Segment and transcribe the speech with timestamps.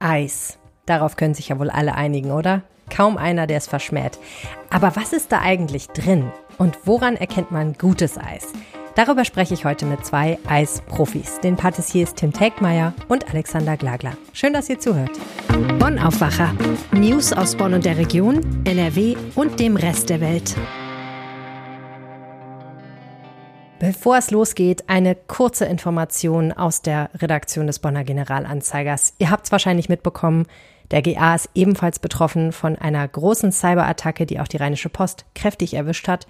[0.00, 0.58] Eis.
[0.86, 2.62] Darauf können sich ja wohl alle einigen, oder?
[2.88, 4.18] Kaum einer, der es verschmäht.
[4.70, 6.30] Aber was ist da eigentlich drin?
[6.56, 8.52] Und woran erkennt man gutes Eis?
[8.94, 14.16] Darüber spreche ich heute mit zwei Eisprofis, den Patissiers Tim Tegmeier und Alexander Glagler.
[14.32, 15.10] Schön, dass ihr zuhört.
[15.78, 16.52] Bonn Aufwacher.
[16.92, 20.56] News aus Bonn und der Region, NRW und dem Rest der Welt.
[23.80, 29.14] Bevor es losgeht, eine kurze Information aus der Redaktion des Bonner Generalanzeigers.
[29.18, 30.46] Ihr habt es wahrscheinlich mitbekommen,
[30.90, 35.74] der GA ist ebenfalls betroffen von einer großen Cyberattacke, die auch die Rheinische Post kräftig
[35.74, 36.26] erwischt hat.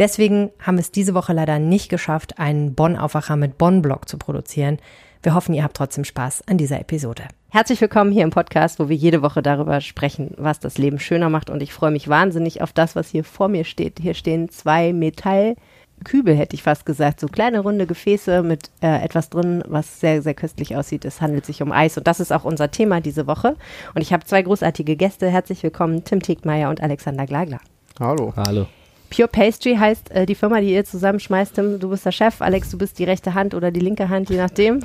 [0.00, 4.78] Deswegen haben wir es diese Woche leider nicht geschafft, einen Bonn-Aufwacher mit Bonn-Blog zu produzieren.
[5.22, 7.24] Wir hoffen, ihr habt trotzdem Spaß an dieser Episode.
[7.50, 11.28] Herzlich willkommen hier im Podcast, wo wir jede Woche darüber sprechen, was das Leben schöner
[11.28, 11.48] macht.
[11.48, 14.00] Und ich freue mich wahnsinnig auf das, was hier vor mir steht.
[14.00, 15.54] Hier stehen zwei Metall-
[16.04, 17.20] Kübel, hätte ich fast gesagt.
[17.20, 21.04] So kleine runde Gefäße mit äh, etwas drin, was sehr, sehr köstlich aussieht.
[21.04, 23.56] Es handelt sich um Eis und das ist auch unser Thema diese Woche.
[23.94, 25.28] Und ich habe zwei großartige Gäste.
[25.28, 27.60] Herzlich willkommen, Tim Tegmeier und Alexander Glagler.
[27.98, 28.32] Hallo.
[28.36, 28.66] Hallo.
[29.10, 31.54] Pure Pastry heißt äh, die Firma, die ihr zusammenschmeißt.
[31.54, 34.28] Tim, du bist der Chef, Alex, du bist die rechte Hand oder die linke Hand,
[34.30, 34.80] je nachdem.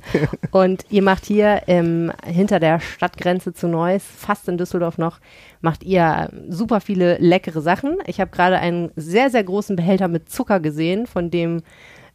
[0.50, 5.18] und ihr macht hier ähm, hinter der Stadtgrenze zu Neuss, fast in Düsseldorf noch,
[5.60, 7.98] macht ihr super viele leckere Sachen.
[8.06, 11.62] Ich habe gerade einen sehr, sehr großen Behälter mit Zucker gesehen, von dem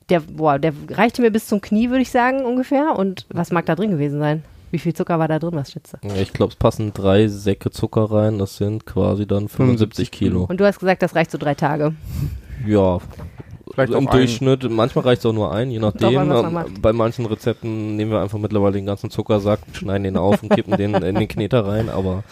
[0.10, 2.98] der, boah, der reichte mir bis zum Knie, würde ich sagen, ungefähr.
[2.98, 4.44] Und was mag da drin gewesen sein?
[4.74, 6.08] Wie viel Zucker war da drin, was schätzt du?
[6.20, 8.40] Ich glaube, es passen drei Säcke Zucker rein.
[8.40, 10.46] Das sind quasi dann 75 Kilo.
[10.50, 11.94] Und du hast gesagt, das reicht so drei Tage.
[12.66, 12.98] Ja.
[13.72, 14.08] Vielleicht Im.
[14.08, 16.14] Durchschnitt, manchmal reicht es auch nur ein, je nachdem.
[16.28, 16.74] Man.
[16.82, 20.76] Bei manchen Rezepten nehmen wir einfach mittlerweile den ganzen Zuckersack, schneiden den auf und kippen
[20.76, 21.90] den in den Kneter rein.
[21.90, 22.24] Aber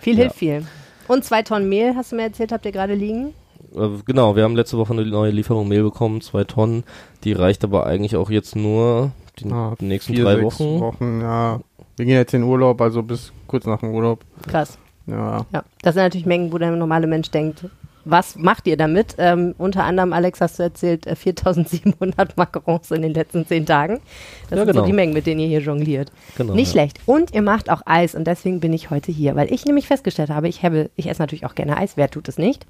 [0.00, 0.20] Viel Ja.
[0.22, 0.66] hilft viel.
[1.06, 3.34] Und zwei Tonnen Mehl, hast du mir erzählt, habt ihr gerade liegen?
[3.76, 6.84] äh, genau, wir haben letzte Woche eine neue Lieferung Mehl bekommen, zwei Tonnen.
[7.24, 10.80] Die reicht aber eigentlich auch jetzt nur die Ah, nächsten Vier, drei sechs Wochen.
[10.80, 11.20] Wochen.
[11.20, 11.60] Ja.
[12.00, 14.24] Wir gehen jetzt in Urlaub, also bis kurz nach dem Urlaub.
[14.48, 14.78] Krass.
[15.06, 15.44] Ja.
[15.52, 17.66] Ja, das sind natürlich Mengen, wo der normale Mensch denkt,
[18.06, 19.16] was macht ihr damit?
[19.18, 24.00] Ähm, unter anderem, Alex, hast du erzählt, äh, 4700 Macarons in den letzten zehn Tagen.
[24.48, 24.86] Das Ja, sind so genau.
[24.86, 26.10] die Mengen, mit denen ihr hier jongliert.
[26.38, 26.72] Genau, Nicht ja.
[26.72, 27.00] schlecht.
[27.04, 30.30] Und ihr macht auch Eis und deswegen bin ich heute hier, weil ich nämlich festgestellt
[30.30, 31.98] habe, ich, habe, ich esse natürlich auch gerne Eis.
[31.98, 32.66] Wer tut es nicht?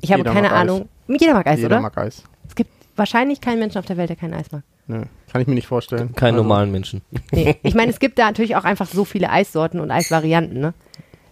[0.00, 0.60] Ich habe Jeder keine mag Eis.
[0.62, 0.88] Ahnung.
[1.06, 1.80] Jeder mag Eis, Jeder oder?
[1.80, 2.24] mag Eis.
[2.48, 4.64] Es gibt wahrscheinlich keinen Menschen auf der Welt, der kein Eis mag.
[4.88, 5.02] Nö.
[5.34, 6.14] Kann ich mir nicht vorstellen.
[6.14, 7.02] Keinen Also, normalen Menschen.
[7.32, 7.56] Nee.
[7.64, 10.60] Ich meine, es gibt da natürlich auch einfach so viele Eissorten und Eisvarianten.
[10.60, 10.74] Ne?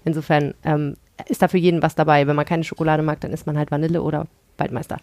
[0.04, 0.96] Insofern ähm,
[1.28, 2.26] ist da für jeden was dabei.
[2.26, 4.26] Wenn man keine Schokolade mag, dann isst man halt Vanille oder
[4.58, 4.96] Waldmeister.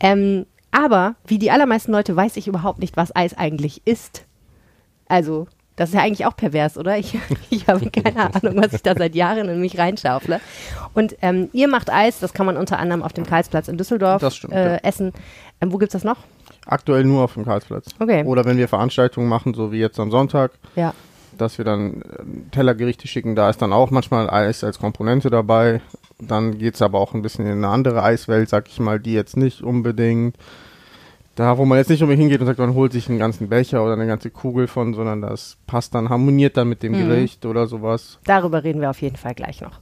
[0.00, 4.24] Ähm, aber wie die allermeisten Leute weiß ich überhaupt nicht, was Eis eigentlich ist.
[5.06, 5.46] Also,
[5.76, 6.98] das ist ja eigentlich auch pervers, oder?
[6.98, 7.16] Ich,
[7.50, 10.40] ich habe keine Ahnung, was ich da seit Jahren in mich reinschaufle.
[10.94, 14.20] Und ähm, ihr macht Eis, das kann man unter anderem auf dem Karlsplatz in Düsseldorf
[14.20, 14.76] Das stimmt, äh, ja.
[14.78, 15.12] essen.
[15.60, 16.16] Ähm, wo gibt's das noch?
[16.70, 17.86] Aktuell nur auf dem Karlsplatz.
[17.98, 18.24] Okay.
[18.24, 20.94] Oder wenn wir Veranstaltungen machen, so wie jetzt am Sonntag, Ja.
[21.36, 25.80] dass wir dann äh, Tellergerichte schicken, da ist dann auch manchmal Eis als Komponente dabei.
[26.18, 29.36] Dann geht's aber auch ein bisschen in eine andere Eiswelt, sag ich mal, die jetzt
[29.36, 30.36] nicht unbedingt
[31.36, 33.82] da, wo man jetzt nicht unbedingt hingeht und sagt, man holt sich einen ganzen Becher
[33.82, 37.08] oder eine ganze Kugel von, sondern das passt dann, harmoniert dann mit dem Mhm.
[37.08, 38.18] Gericht oder sowas.
[38.24, 39.78] Darüber reden wir auf jeden Fall gleich noch.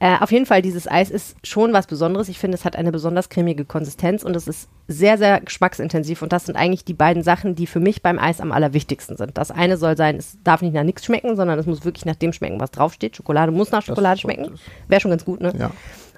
[0.00, 2.28] Äh, auf jeden Fall, dieses Eis ist schon was Besonderes.
[2.28, 6.20] Ich finde, es hat eine besonders cremige Konsistenz und es ist sehr, sehr geschmacksintensiv.
[6.20, 9.38] Und das sind eigentlich die beiden Sachen, die für mich beim Eis am allerwichtigsten sind.
[9.38, 12.16] Das eine soll sein, es darf nicht nach nichts schmecken, sondern es muss wirklich nach
[12.16, 13.16] dem schmecken, was draufsteht.
[13.16, 14.58] Schokolade muss nach Schokolade schmecken.
[14.88, 15.52] Wäre schon ganz gut, ne?
[15.56, 15.70] Ja.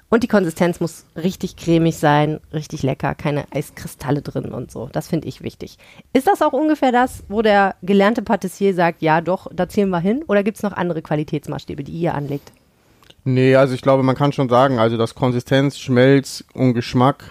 [0.09, 4.87] Und die Konsistenz muss richtig cremig sein, richtig lecker, keine Eiskristalle drin und so.
[4.91, 5.77] Das finde ich wichtig.
[6.13, 9.99] Ist das auch ungefähr das, wo der gelernte Patissier sagt, ja doch, da zielen wir
[9.99, 10.23] hin?
[10.27, 12.53] Oder gibt es noch andere Qualitätsmaßstäbe, die ihr anlegt?
[13.29, 17.25] Nee, also ich glaube, man kann schon sagen, also dass Konsistenz, Schmelz und Geschmack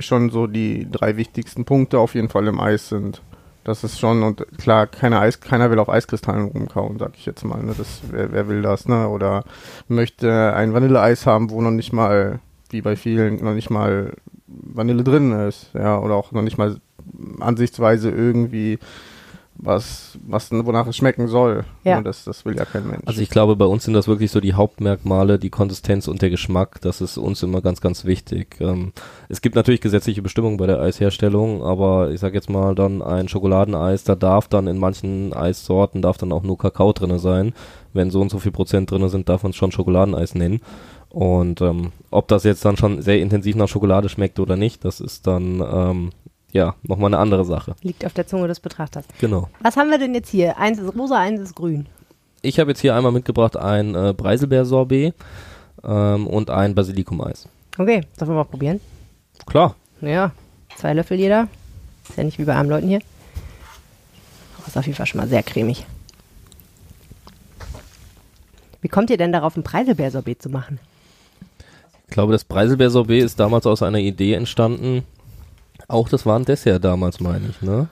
[0.00, 3.20] schon so die drei wichtigsten Punkte auf jeden Fall im Eis sind.
[3.62, 7.44] Das ist schon, und klar, keine Eis, keiner will auf Eiskristallen rumkauen, sag ich jetzt
[7.44, 7.62] mal.
[7.62, 7.74] Ne?
[7.76, 9.10] Das, wer, wer will das, ne?
[9.10, 9.44] Oder
[9.88, 14.14] möchte ein Vanilleeis haben, wo noch nicht mal, wie bei vielen, noch nicht mal
[14.46, 16.78] Vanille drin ist, ja, oder auch noch nicht mal
[17.40, 18.78] ansichtsweise irgendwie
[19.62, 21.64] was, was wonach es schmecken soll.
[21.84, 21.96] Ja.
[21.96, 22.02] Ne?
[22.02, 23.02] Das, das will ja kein Mensch.
[23.06, 26.30] Also ich glaube, bei uns sind das wirklich so die Hauptmerkmale, die Konsistenz und der
[26.30, 26.80] Geschmack.
[26.80, 28.56] Das ist uns immer ganz, ganz wichtig.
[28.60, 28.92] Ähm,
[29.28, 33.28] es gibt natürlich gesetzliche Bestimmungen bei der Eisherstellung, aber ich sag jetzt mal dann ein
[33.28, 37.54] Schokoladeneis, da darf dann in manchen Eissorten darf dann auch nur Kakao drinne sein.
[37.92, 40.60] Wenn so und so viel Prozent drinne sind, darf man es schon Schokoladeneis nennen.
[41.08, 44.98] Und ähm, ob das jetzt dann schon sehr intensiv nach Schokolade schmeckt oder nicht, das
[44.98, 46.10] ist dann ähm,
[46.52, 47.74] ja nochmal eine andere Sache.
[47.82, 49.04] Liegt auf der Zunge des Betrachters.
[49.20, 49.48] Genau.
[49.60, 50.58] Was haben wir denn jetzt hier?
[50.58, 51.86] Eins ist rosa, eins ist grün.
[52.42, 55.14] Ich habe jetzt hier einmal mitgebracht ein äh, Preiselbeer-Sorbet
[55.84, 57.48] ähm, und ein Basilikum-Eis.
[57.78, 58.80] Okay, sollen wir mal probieren?
[59.46, 59.76] Klar.
[60.00, 60.32] Ja,
[60.76, 61.48] zwei Löffel jeder.
[62.08, 63.00] Ist ja nicht wie bei armen Leuten hier.
[64.58, 65.86] Aber ist auf jeden Fall schon mal sehr cremig.
[68.80, 70.80] Wie kommt ihr denn darauf, ein Preiselbeersorbet zu machen?
[72.08, 75.04] Ich glaube, das Preiselbeersorbet ist damals aus einer Idee entstanden.
[75.92, 77.88] Auch das war ein Dessert damals, meine ich, ne?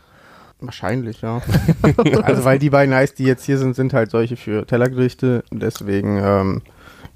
[0.59, 1.43] Wahrscheinlich, ja.
[2.23, 5.45] also weil die beiden Eis, die jetzt hier sind, sind halt solche für Tellergerichte.
[5.51, 6.63] Deswegen ähm,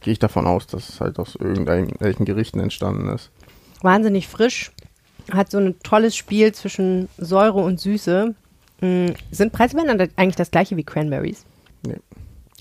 [0.03, 3.31] gehe ich davon aus, dass es halt aus irgendwelchen Gerichten entstanden ist.
[3.81, 4.73] Wahnsinnig frisch.
[5.33, 8.35] Hat so ein tolles Spiel zwischen Säure und Süße.
[8.83, 9.15] Mhm.
[9.31, 11.47] Sind Preiselbeeren eigentlich das gleiche wie Cranberries?
[11.87, 11.97] Nee.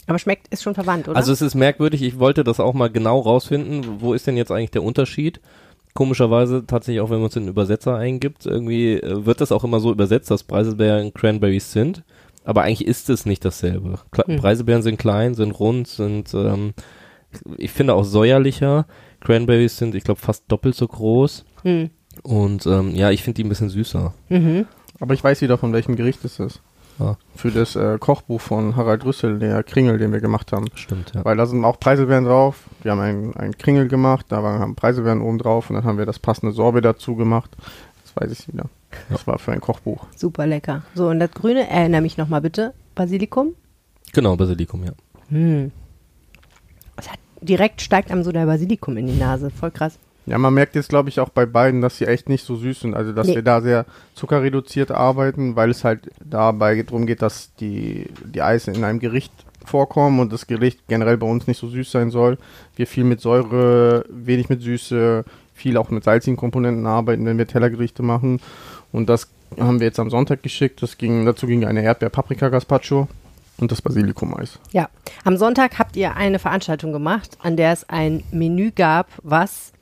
[0.08, 1.18] Aber schmeckt, ist schon verwandt, oder?
[1.18, 4.52] Also es ist merkwürdig, ich wollte das auch mal genau rausfinden, wo ist denn jetzt
[4.52, 5.42] eigentlich der Unterschied?
[5.94, 9.63] Komischerweise tatsächlich auch, wenn man es in den Übersetzer eingibt, irgendwie äh, wird das auch
[9.63, 12.04] immer so übersetzt, dass Preiselbeeren Cranberries sind.
[12.45, 14.00] Aber eigentlich ist es nicht dasselbe.
[14.12, 14.38] Kle hm.
[14.38, 16.74] Preiselbeeren sind klein, sind rund, sind, ähm,
[17.57, 18.86] ich finde auch säuerlicher.
[19.22, 21.45] Cranberries sind, ich glaube, fast doppelt so groß.
[21.62, 21.90] Hm.
[22.22, 24.13] Und ähm, ja, ich finde die ein bisschen süßer.
[24.30, 24.66] Mhm.
[25.00, 26.62] Aber ich weiß wieder, von welchem Gericht es ist.
[27.00, 27.16] Ah.
[27.36, 30.68] Für das äh, Kochbuch von Harald Rüssel, der Kringel, den wir gemacht haben.
[30.75, 31.25] Stimmt, ja.
[31.25, 32.63] Weil da sind auch Preiselbeeren drauf.
[32.84, 35.98] Wir haben einen, einen Kringel gemacht, da waren, haben Preiselbeeren oben drauf und dann haben
[35.98, 37.51] wir das passende Sorbet dazu gemacht.
[38.04, 38.66] Das weiß ich wieder.
[39.10, 40.06] Das war für ein Kochbuch.
[40.16, 40.84] Super lecker.
[40.94, 42.74] So, und das Grüne, erinnere mich nochmal bitte.
[42.94, 43.56] Basilikum?
[44.13, 44.92] Genau, Basilikum, ja.
[45.30, 45.72] Hm.
[46.98, 49.50] Hat, direkt steigt einem so der Basilikum in die Nase.
[49.50, 49.98] Voll krass.
[50.25, 52.81] Ja, man merkt jetzt, glaube ich, auch bei beiden, dass sie echt nicht so süß
[52.81, 52.96] sind.
[52.96, 53.36] Also, dass nee.
[53.36, 53.86] wir da sehr
[54.16, 59.34] zuckerreduziert arbeiten, weil es halt dabei darum geht, dass die, die Eise in einem Gericht
[59.66, 62.38] vorkommen und das Gericht generell bei uns nicht so süß sein soll.
[62.75, 67.48] Wir viel mit Säure, wenig mit Süße, viel auch mit salzigen Komponenten arbeiten, wenn wir
[67.48, 68.40] Tellergerichte machen.
[68.92, 69.30] Und das
[69.60, 70.81] haben wir jetzt am Sonntag geschickt.
[70.81, 73.08] Das ging, dazu ging eine Erdbeer-Paprika-Gazpacho
[73.58, 74.60] und das Basilikum-Eis.
[74.72, 74.90] Ja,
[75.24, 79.73] am Sonntag habt ihr eine Veranstaltung gemacht, an der es ein Menü gab, was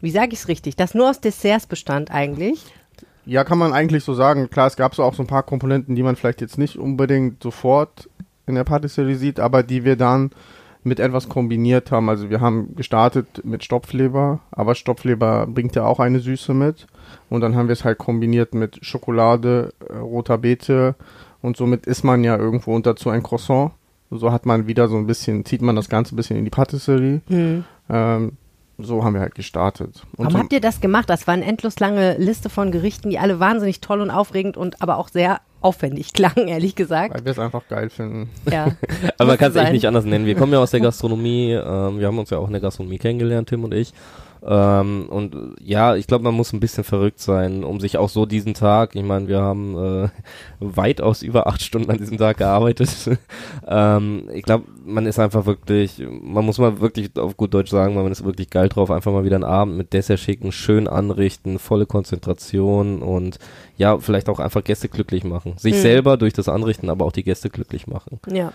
[0.00, 2.64] wie sage ich es richtig, das nur aus Desserts bestand eigentlich?
[3.26, 4.50] Ja, kann man eigentlich so sagen.
[4.50, 7.42] Klar, es gab so auch so ein paar Komponenten, die man vielleicht jetzt nicht unbedingt
[7.42, 8.08] sofort
[8.46, 10.30] in der Patisserie sieht, aber die wir dann
[10.82, 12.08] mit etwas kombiniert haben.
[12.08, 16.86] Also wir haben gestartet mit Stopfleber, aber Stopfleber bringt ja auch eine Süße mit.
[17.28, 20.94] Und dann haben wir es halt kombiniert mit Schokolade, äh, roter Beete
[21.42, 23.72] und somit isst man ja irgendwo und dazu ein Croissant.
[24.10, 26.50] So hat man wieder so ein bisschen, zieht man das Ganze ein bisschen in die
[26.50, 27.20] Patisserie.
[27.28, 27.64] Mhm.
[27.88, 28.32] Ähm,
[28.84, 30.02] so haben wir halt gestartet.
[30.16, 31.08] Und Warum habt ihr das gemacht?
[31.10, 34.82] Das war eine endlos lange Liste von Gerichten, die alle wahnsinnig toll und aufregend und
[34.82, 37.14] aber auch sehr aufwendig klangen, ehrlich gesagt.
[37.14, 38.30] Weil wir es einfach geil finden.
[38.50, 38.76] Ja.
[39.18, 40.26] aber man kann es echt nicht anders nennen.
[40.26, 42.98] Wir kommen ja aus der Gastronomie, ähm, wir haben uns ja auch in der Gastronomie
[42.98, 43.92] kennengelernt, Tim und ich.
[44.46, 48.26] Ähm, und ja, ich glaube, man muss ein bisschen verrückt sein, um sich auch so
[48.26, 50.08] diesen Tag, ich meine, wir haben äh,
[50.60, 52.90] weitaus über acht Stunden an diesem Tag gearbeitet.
[53.66, 57.94] ähm, ich glaube, man ist einfach wirklich, man muss mal wirklich auf gut Deutsch sagen,
[57.94, 61.58] man ist wirklich geil drauf, einfach mal wieder einen Abend mit Dessert schicken, schön anrichten,
[61.58, 63.38] volle Konzentration und
[63.76, 65.54] ja, vielleicht auch einfach Gäste glücklich machen.
[65.58, 65.80] Sich mhm.
[65.80, 68.20] selber durch das Anrichten, aber auch die Gäste glücklich machen.
[68.26, 68.40] Ja.
[68.40, 68.52] Ja,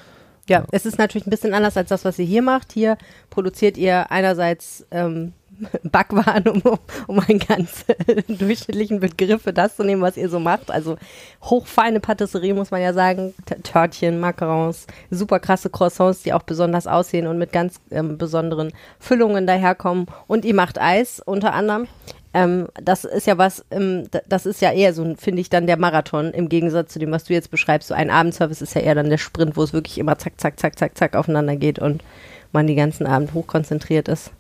[0.48, 2.72] ja, es ist natürlich ein bisschen anders als das, was ihr hier macht.
[2.72, 2.98] Hier
[3.30, 5.34] produziert ihr einerseits ähm,
[5.84, 6.62] Backwaren, um,
[7.08, 7.86] um einen ganz
[8.28, 10.72] durchschnittlichen Begriff für das zu nehmen, was ihr so macht.
[10.72, 10.98] Also
[11.44, 13.34] hochfeine Patisserie, muss man ja sagen.
[13.46, 18.72] T Törtchen, Macarons, super krasse Croissants, die auch besonders aussehen und mit ganz ähm, besonderen
[19.00, 20.08] Füllungen daherkommen.
[20.28, 21.88] Und ihr macht Eis unter anderem.
[22.34, 25.78] Ähm, das ist ja was, ähm, das ist ja eher so, finde ich, dann der
[25.78, 27.88] Marathon im Gegensatz zu dem, was du jetzt beschreibst.
[27.88, 30.60] So ein Abendservice ist ja eher dann der Sprint, wo es wirklich immer zack, zack,
[30.60, 32.04] zack, zack, zack aufeinander geht und
[32.52, 34.32] man die ganzen Abend hochkonzentriert ist.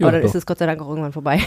[0.00, 0.28] Ja, Aber dann doch.
[0.28, 1.40] ist es Gott sei Dank auch irgendwann vorbei.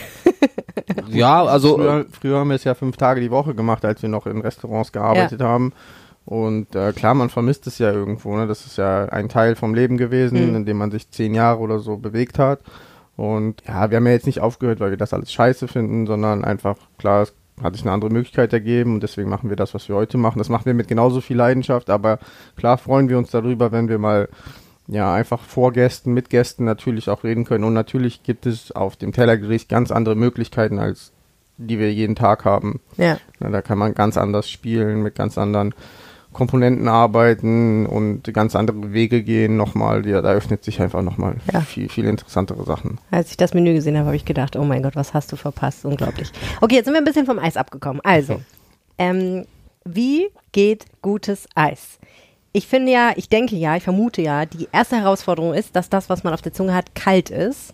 [1.09, 1.75] ja, also.
[1.75, 4.41] Früher, früher, haben wir es ja fünf Tage die Woche gemacht, als wir noch in
[4.41, 5.47] Restaurants gearbeitet ja.
[5.47, 5.73] haben.
[6.25, 8.37] Und äh, klar, man vermisst es ja irgendwo.
[8.37, 8.45] Ne?
[8.45, 10.55] Das ist ja ein Teil vom Leben gewesen, mhm.
[10.55, 12.59] in dem man sich zehn Jahre oder so bewegt hat.
[13.15, 16.45] Und ja, wir haben ja jetzt nicht aufgehört, weil wir das alles scheiße finden, sondern
[16.45, 19.87] einfach, klar, es hat sich eine andere Möglichkeit ergeben und deswegen machen wir das, was
[19.89, 20.39] wir heute machen.
[20.39, 22.19] Das machen wir mit genauso viel Leidenschaft, aber
[22.55, 24.29] klar freuen wir uns darüber, wenn wir mal
[24.87, 27.63] ja, einfach vor Gästen, mit Gästen natürlich auch reden können.
[27.63, 31.11] Und natürlich gibt es auf dem Tellergericht ganz andere Möglichkeiten, als
[31.57, 32.81] die wir jeden Tag haben.
[32.97, 33.17] Ja.
[33.39, 33.49] ja.
[33.49, 35.73] Da kann man ganz anders spielen, mit ganz anderen
[36.33, 40.05] Komponenten arbeiten und ganz andere Wege gehen nochmal.
[40.07, 41.61] Ja, da öffnet sich einfach nochmal ja.
[41.61, 42.97] viel, viel interessantere Sachen.
[43.11, 45.35] Als ich das Menü gesehen habe, habe ich gedacht, oh mein Gott, was hast du
[45.35, 45.85] verpasst?
[45.85, 46.31] Unglaublich.
[46.59, 48.01] Okay, jetzt sind wir ein bisschen vom Eis abgekommen.
[48.03, 48.41] Also,
[48.97, 49.45] ähm,
[49.85, 51.99] wie geht gutes Eis?
[52.53, 56.09] Ich finde ja, ich denke ja, ich vermute ja, die erste Herausforderung ist, dass das,
[56.09, 57.73] was man auf der Zunge hat, kalt ist.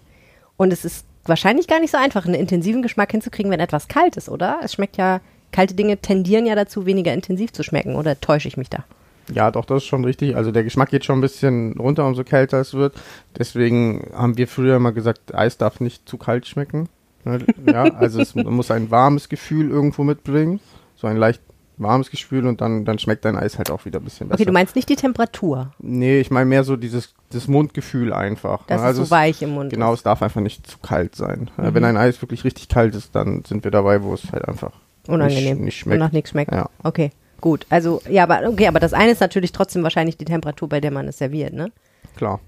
[0.56, 4.16] Und es ist wahrscheinlich gar nicht so einfach, einen intensiven Geschmack hinzukriegen, wenn etwas kalt
[4.16, 4.60] ist, oder?
[4.64, 5.20] Es schmeckt ja,
[5.52, 8.86] kalte Dinge tendieren ja dazu, weniger intensiv zu schmecken, oder täusche ich mich da?
[9.32, 10.36] Ja, doch, das ist schon richtig.
[10.36, 12.96] Also der Geschmack geht schon ein bisschen runter, umso kälter es wird.
[13.38, 16.90] Deswegen haben wir früher immer gesagt, Eis darf nicht zu kalt schmecken.
[17.26, 17.40] Ne?
[17.66, 20.60] Ja, also es muss ein warmes Gefühl irgendwo mitbringen.
[20.96, 21.42] So ein leicht
[21.80, 24.40] warmes Gespül und dann, dann schmeckt dein Eis halt auch wieder ein bisschen besser.
[24.40, 28.66] Okay, du meinst nicht die Temperatur, Nee, ich meine mehr so dieses das Mundgefühl einfach.
[28.68, 28.88] dass ne?
[28.88, 30.00] Also es so weich im Mund Genau, ist.
[30.00, 31.50] es darf einfach nicht zu kalt sein.
[31.58, 31.74] Mhm.
[31.74, 34.72] Wenn ein Eis wirklich richtig kalt ist, dann sind wir dabei, wo es halt einfach
[35.08, 35.44] Unangenehm.
[35.58, 36.00] nicht, nicht Und schmeckt.
[36.00, 36.52] nach nichts schmeckt.
[36.52, 36.70] Ja.
[36.84, 37.66] Okay, gut.
[37.70, 40.92] Also, ja, aber okay, aber das eine ist natürlich trotzdem wahrscheinlich die Temperatur, bei der
[40.92, 41.72] man es serviert, ne?
[42.16, 42.42] Klar.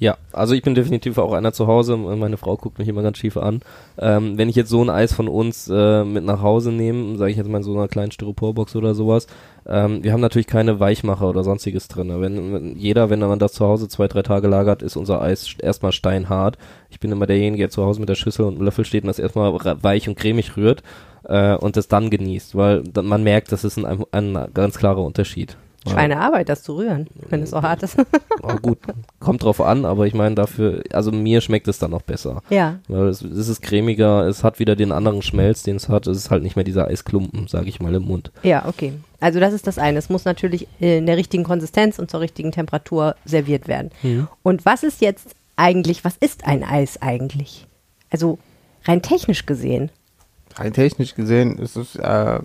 [0.00, 1.96] Ja, also ich bin definitiv auch einer zu Hause.
[1.96, 3.60] Meine Frau guckt mich immer ganz schief an.
[3.96, 7.30] Ähm, wenn ich jetzt so ein Eis von uns äh, mit nach Hause nehme, sage
[7.30, 9.28] ich jetzt mal in so einer kleinen Styroporbox oder sowas,
[9.64, 12.08] ähm, wir haben natürlich keine Weichmacher oder sonstiges drin.
[12.20, 15.46] Wenn, wenn jeder, wenn man das zu Hause zwei, drei Tage lagert, ist unser Eis
[15.46, 16.58] st- erstmal steinhart.
[16.90, 19.08] Ich bin immer derjenige, der zu Hause mit der Schüssel und einem Löffel steht und
[19.08, 20.82] das erstmal weich und cremig rührt
[21.28, 25.04] äh, und das dann genießt, weil dann, man merkt, das ist ein, ein ganz klarer
[25.04, 25.56] Unterschied.
[25.84, 27.96] Weil- Schweinearbeit, das zu rühren, wenn es so hart ist.
[28.44, 28.78] Oh, gut,
[29.20, 32.42] kommt drauf an, aber ich meine dafür, also mir schmeckt es dann noch besser.
[32.50, 32.80] ja.
[32.88, 36.08] Weil es, es ist cremiger, es hat wieder den anderen Schmelz, den es hat.
[36.08, 38.32] Es ist halt nicht mehr dieser Eisklumpen, sage ich mal, im Mund.
[38.42, 38.94] Ja, okay.
[39.20, 39.96] Also das ist das eine.
[39.98, 43.90] Es muss natürlich in der richtigen Konsistenz und zur richtigen Temperatur serviert werden.
[44.42, 47.68] Und was ist jetzt eigentlich, was ist ein Eis eigentlich?
[48.10, 48.40] Also
[48.86, 49.90] rein technisch gesehen.
[50.56, 52.40] Rein technisch gesehen ist es, äh,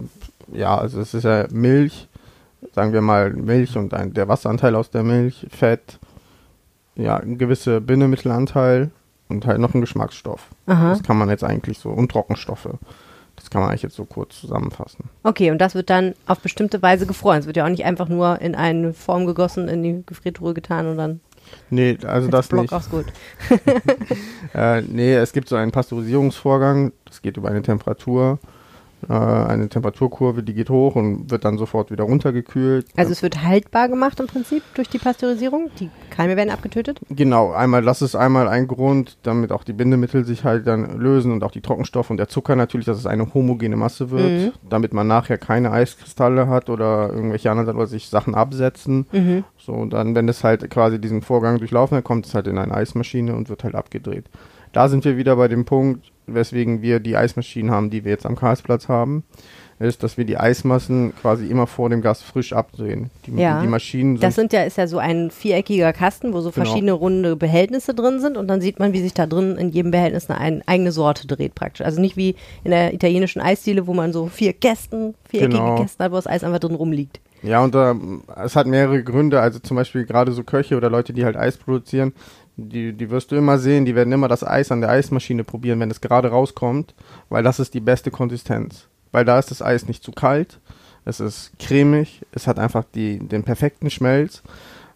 [0.53, 2.07] ja, also es ist ja Milch,
[2.73, 5.99] sagen wir mal Milch und ein, der Wasseranteil aus der Milch, Fett,
[6.95, 8.91] ja, ein gewisser Bindemittelanteil
[9.29, 10.47] und halt noch ein Geschmacksstoff.
[10.65, 10.89] Aha.
[10.89, 12.69] Das kann man jetzt eigentlich so, und Trockenstoffe.
[13.35, 15.09] Das kann man eigentlich jetzt so kurz zusammenfassen.
[15.21, 17.39] Okay, und das wird dann auf bestimmte Weise gefroren.
[17.39, 20.87] Es wird ja auch nicht einfach nur in eine Form gegossen, in die Gefriertruhe getan
[20.87, 21.19] und dann
[21.69, 22.73] Nee, also das Block nicht.
[22.73, 23.05] aufs Gut.
[24.53, 28.39] Äh, nee, es gibt so einen Pasteurisierungsvorgang, das geht über eine Temperatur,
[29.07, 32.87] eine Temperaturkurve, die geht hoch und wird dann sofort wieder runtergekühlt.
[32.97, 35.69] Also es wird haltbar gemacht im Prinzip durch die Pasteurisierung.
[35.79, 36.99] Die Keime werden abgetötet.
[37.09, 41.31] Genau, einmal, das ist einmal ein Grund, damit auch die Bindemittel sich halt dann lösen
[41.31, 44.51] und auch die Trockenstoffe und der Zucker natürlich, dass es eine homogene Masse wird, Mhm.
[44.67, 49.05] damit man nachher keine Eiskristalle hat oder irgendwelche anderen oder sich Sachen absetzen.
[49.11, 49.43] Mhm.
[49.57, 52.57] So, und dann, wenn es halt quasi diesen Vorgang durchlaufen hat, kommt es halt in
[52.57, 54.25] eine Eismaschine und wird halt abgedreht.
[54.73, 58.25] Da sind wir wieder bei dem Punkt, weswegen wir die Eismaschinen haben, die wir jetzt
[58.25, 59.23] am Karlsplatz haben,
[59.79, 63.11] ist, dass wir die Eismassen quasi immer vor dem Gas frisch abdrehen.
[63.27, 63.61] Die, Ja.
[63.61, 66.65] die Maschinen sind Das sind ja, ist ja so ein viereckiger Kasten, wo so Genau.
[66.65, 69.91] verschiedene runde Behältnisse drin sind und dann sieht man, wie sich da drin in jedem
[69.91, 71.85] Behältnis eine ein, eigene Sorte dreht praktisch.
[71.85, 75.75] Also nicht wie in der italienischen Eisdiele, wo man so vier Kästen, viereckige Genau.
[75.75, 77.19] Kästen hat, wo das Eis einfach drin rumliegt.
[77.43, 79.39] Ja, und ähm, es hat mehrere Gründe.
[79.39, 82.13] Also zum Beispiel gerade so Köche oder Leute, die halt Eis produzieren,
[82.57, 85.79] die, die wirst du immer sehen, die werden immer das Eis an der Eismaschine probieren,
[85.79, 86.95] wenn es gerade rauskommt,
[87.29, 88.87] weil das ist die beste Konsistenz.
[89.11, 90.59] Weil da ist das Eis nicht zu kalt,
[91.05, 94.41] es ist cremig, es hat einfach die, den perfekten Schmelz.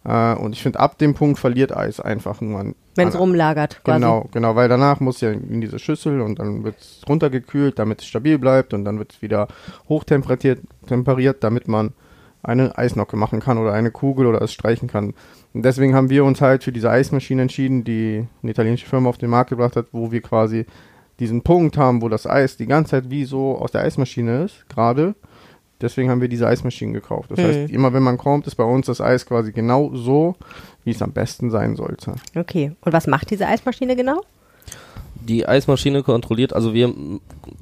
[0.04, 2.76] Äh, und ich finde, ab dem Punkt verliert Eis einfach nur an.
[2.96, 4.02] Wenn es rumlagert quasi.
[4.02, 8.02] Genau, genau, weil danach muss ja in diese Schüssel und dann wird es runtergekühlt, damit
[8.02, 9.48] es stabil bleibt und dann wird es wieder
[9.88, 11.94] hochtemperiert, temperiert, damit man
[12.44, 15.14] eine Eisnocke machen kann oder eine Kugel oder es streichen kann.
[15.54, 19.18] Und deswegen haben wir uns halt für diese Eismaschine entschieden, die eine italienische Firma auf
[19.18, 20.66] den Markt gebracht hat, wo wir quasi
[21.20, 24.68] diesen Punkt haben, wo das Eis die ganze Zeit wie so aus der Eismaschine ist,
[24.70, 25.14] gerade.
[25.80, 27.32] Deswegen haben wir diese Eismaschinen gekauft.
[27.32, 27.44] Das Mhm.
[27.44, 30.36] heißt, immer wenn man kommt, ist bei uns das Eis quasi genau so,
[30.84, 32.14] wie es am besten sein sollte.
[32.36, 32.72] Okay.
[32.82, 34.22] Und was macht diese Eismaschine genau?
[35.16, 36.94] Die Eismaschine kontrolliert, also wir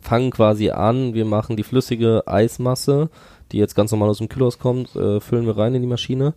[0.09, 3.09] fangen quasi an, wir machen die flüssige Eismasse,
[3.51, 6.33] die jetzt ganz normal aus dem Kühlhaus kommt, äh, füllen wir rein in die Maschine.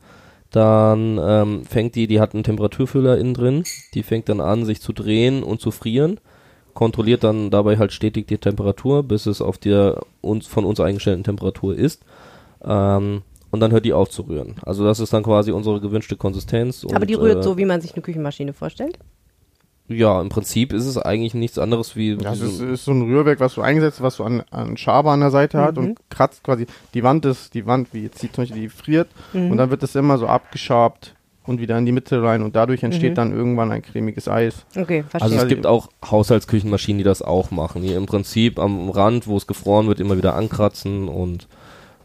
[0.50, 3.64] Dann ähm, fängt die, die hat einen Temperaturfüller innen drin,
[3.94, 6.20] die fängt dann an, sich zu drehen und zu frieren,
[6.74, 11.24] kontrolliert dann dabei halt stetig die Temperatur, bis es auf der uns von uns eingestellten
[11.24, 12.02] Temperatur ist.
[12.62, 14.56] Ähm, und dann hört die auf zu rühren.
[14.62, 16.84] Also das ist dann quasi unsere gewünschte Konsistenz.
[16.84, 18.98] Aber und, die rührt äh, so, wie man sich eine Küchenmaschine vorstellt.
[19.94, 22.16] Ja, im Prinzip ist es eigentlich nichts anderes wie.
[22.16, 24.42] Das wie ist, so- ist so ein Rührwerk, was du eingesetzt hast, was so an,
[24.50, 25.84] an Schabe an der Seite hat Mhm.
[25.84, 29.08] und kratzt quasi die Wand ist, die Wand, wie jetzt die zum Beispiel, die friert
[29.32, 29.50] Mhm.
[29.50, 32.82] und dann wird das immer so abgeschabt und wieder in die Mitte rein und dadurch
[32.84, 33.14] entsteht Mhm.
[33.16, 34.64] dann irgendwann ein cremiges Eis.
[34.76, 35.22] Okay, verstehe.
[35.32, 39.36] Also es gibt auch Haushaltsküchenmaschinen, die das auch machen, die im Prinzip am Rand, wo
[39.36, 41.48] es gefroren wird, immer wieder ankratzen und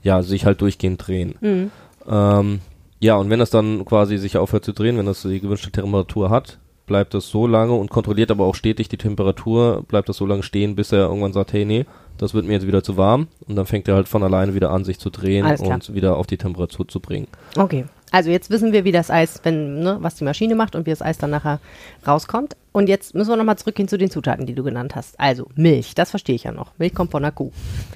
[0.04, 1.36] ja, sich halt durchgehend drehen.
[1.42, 1.72] Mhm.
[2.10, 2.60] Ähm,
[3.00, 6.32] ja, und wenn das dann quasi sich aufhört zu drehen, wenn das die gewünschte Temperatur
[6.32, 10.26] hat, bleibt das so lange und kontrolliert aber auch stetig die Temperatur, bleibt das so
[10.26, 11.86] lange stehen, bis er irgendwann sagt, hey, nee,
[12.18, 14.72] das wird mir jetzt wieder zu warm und dann fängt er halt von alleine wieder
[14.72, 17.28] an, sich zu drehen und wieder auf die Temperatur zu bringen.
[17.56, 17.86] Okay.
[18.10, 20.92] Also jetzt wissen wir, wie das Eis, wenn, ne, was die Maschine macht und wie
[20.92, 21.60] das Eis dann nachher
[22.08, 22.56] rauskommt.
[22.72, 25.20] Und jetzt müssen wir nochmal zurückgehen zu den Zutaten, die du genannt hast.
[25.20, 26.72] Also Milch, das verstehe ich ja noch.
[26.78, 27.52] Milch kommt von einer Kuh.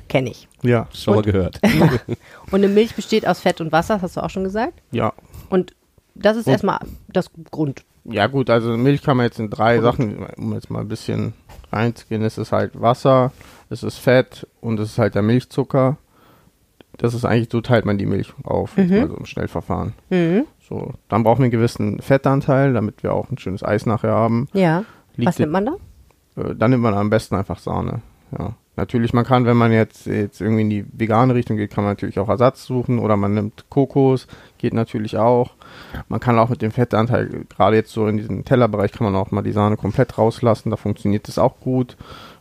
[0.09, 0.49] Kenne ich.
[0.63, 1.61] Ja, Schon Und- mal gehört.
[2.51, 4.73] Und eine Milch besteht aus Fett und Wasser, das hast du auch schon gesagt.
[4.91, 5.13] ja.
[5.49, 5.73] Und
[6.13, 7.83] das ist Und- erstmal das Grund.
[8.03, 11.33] Ja gut, also Milch kann man jetzt in drei Sachen, um jetzt mal ein bisschen
[11.71, 13.31] reinzugehen, es ist halt Wasser,
[13.69, 15.97] es ist Fett und es ist halt der Milchzucker.
[16.97, 18.93] das ist eigentlich, so teilt man die Milch auf, Mhm.
[19.01, 19.93] also im Schnellverfahren.
[20.09, 20.45] Mhm.
[20.67, 24.47] So, dann brauchen wir einen gewissen Fettanteil, damit wir auch ein schönes Eis nachher haben.
[24.53, 24.83] Ja.
[25.15, 25.73] Liegt Was nimmt man da?
[26.35, 28.01] Äh, dann nimmt man am besten einfach Sahne.
[28.37, 28.53] Ja.
[28.77, 31.91] Natürlich, man kann, wenn man jetzt, jetzt irgendwie in die vegane Richtung geht, kann man
[31.91, 35.51] natürlich auch Ersatz suchen oder man nimmt Kokos, geht natürlich auch.
[36.07, 39.29] Man kann auch mit dem Fettanteil, gerade jetzt so in diesem Tellerbereich, kann man auch
[39.31, 41.97] mal die Sahne komplett rauslassen, da funktioniert das auch gut.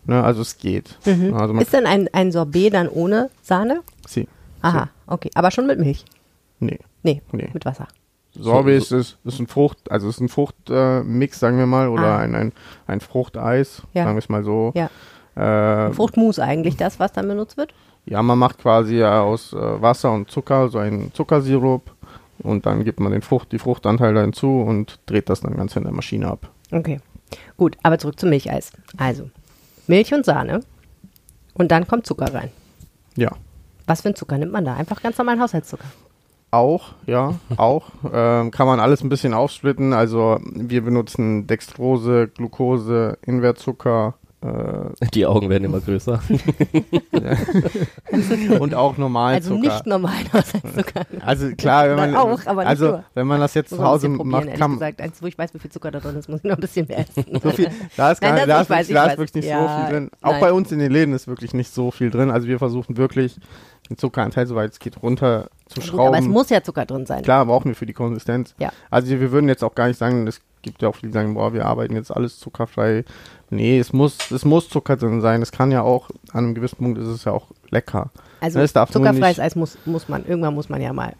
[0.06, 0.96] Ne, also es geht.
[1.04, 1.34] Mhm.
[1.34, 3.80] Also Ist denn ein, ein Sorbet dann ohne Sahne?
[4.06, 4.28] sie,
[4.62, 5.30] Aha, okay.
[5.34, 6.04] Aber schon mit Milch?
[6.60, 7.48] nee, Nee, nee.
[7.52, 7.88] mit Wasser.
[8.34, 11.88] Sorbet So- ist, ist, ist ein Frucht, also ist ein Fruchtmix, äh, sagen wir mal,
[11.88, 12.18] oder Ah.
[12.18, 12.52] ein, ein,
[12.86, 14.04] ein Fruchteis, Ja.
[14.04, 14.70] sagen wir es mal so.
[14.76, 14.88] Ja.
[15.40, 17.72] Äh, Fruchtmus eigentlich das, was dann benutzt wird?
[18.04, 21.90] Ja, man macht quasi ja aus äh, Wasser und Zucker so einen Zuckersirup
[22.42, 25.84] und dann gibt man den Frucht, die Fruchtanteile hinzu und dreht das dann ganz in
[25.84, 26.50] der Maschine ab.
[26.72, 27.00] Okay.
[27.56, 28.72] Gut, aber zurück zum Milcheis.
[28.96, 29.30] Also,
[29.86, 30.60] Milch und Sahne.
[31.54, 32.50] Und dann kommt Zucker rein.
[33.16, 33.30] Ja.
[33.86, 34.74] Was für einen Zucker nimmt man da?
[34.74, 35.84] Einfach ganz normalen Haushaltszucker.
[36.50, 37.90] Auch, ja, auch.
[38.12, 39.92] Ähm, kann man alles ein bisschen aufsplitten.
[39.92, 44.14] Also wir benutzen Dextrose, Glucose, Invertzucker
[45.14, 46.18] Die Augen werden immer größer.
[48.60, 49.68] und auch normalen Also Zucker.
[49.74, 51.06] nicht normalen Haushaltszucker.
[51.20, 53.04] also klar, wenn man, auch, aber nicht also nur.
[53.14, 55.00] wenn man das jetzt zu man Hause macht, kann gesagt.
[55.00, 56.86] Eins, wo ich weiß, wie viel Zucker da drin ist, muss ich noch ein bisschen
[56.88, 57.24] mehr essen.
[57.42, 59.60] so viel, da ist, gar, Nein, das- da ist, weiß, da ist wirklich nicht Ja,
[59.62, 60.10] so viel drin.
[60.22, 60.40] Auch nein.
[60.40, 62.30] bei uns in den Läden ist wirklich nicht so viel drin.
[62.30, 63.36] Also wir versuchen wirklich
[63.88, 66.08] den Zuckeranteil, soweit es geht, runter zu schrauben.
[66.14, 67.22] aber es muss ja Zucker drin sein.
[67.22, 68.54] Klar, brauchen wir für die Konsistenz.
[68.58, 68.70] Ja.
[68.90, 71.34] Also wir würden jetzt auch gar nicht sagen, es gibt ja auch viele, die sagen,
[71.34, 73.04] boah, wir arbeiten jetzt alles zuckerfrei.
[73.50, 75.42] Nee, es muss, es muss Zucker drin sein.
[75.42, 78.10] Es kann ja auch, an einem gewissen Punkt ist es ja auch lecker.
[78.40, 81.14] Also Ne, es darf nur zuckerfreies Eis muss, muss man, irgendwann muss man ja mal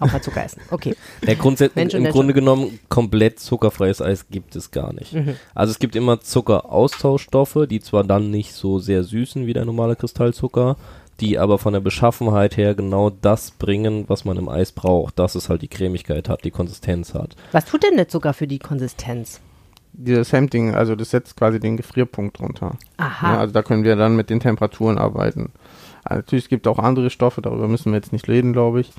[0.00, 0.60] auch mal Zucker essen.
[0.70, 0.94] Okay.
[1.26, 2.12] Ja, grundsätzlich, Mensch im Mensch.
[2.12, 5.12] Grunde genommen, komplett zuckerfreies Eis gibt es gar nicht.
[5.12, 5.36] Mhm.
[5.54, 9.96] Also es gibt immer Zuckeraustauschstoffe, die zwar dann nicht so sehr süßen wie der normale
[9.96, 10.76] Kristallzucker,
[11.20, 15.18] die aber von der Beschaffenheit her genau das bringen, was man im Eis braucht.
[15.18, 17.34] Dass es halt die Cremigkeit hat, die Konsistenz hat.
[17.52, 19.40] Was tut denn der Zucker für die Konsistenz?
[20.00, 22.76] Dieses Hemding, also das setzt quasi den Gefrierpunkt runter.
[22.98, 23.34] Aha.
[23.34, 25.50] Ja, also da können wir dann mit den Temperaturen arbeiten.
[26.04, 28.92] Also natürlich es gibt auch andere Stoffe, darüber müssen wir jetzt nicht reden, glaube ich.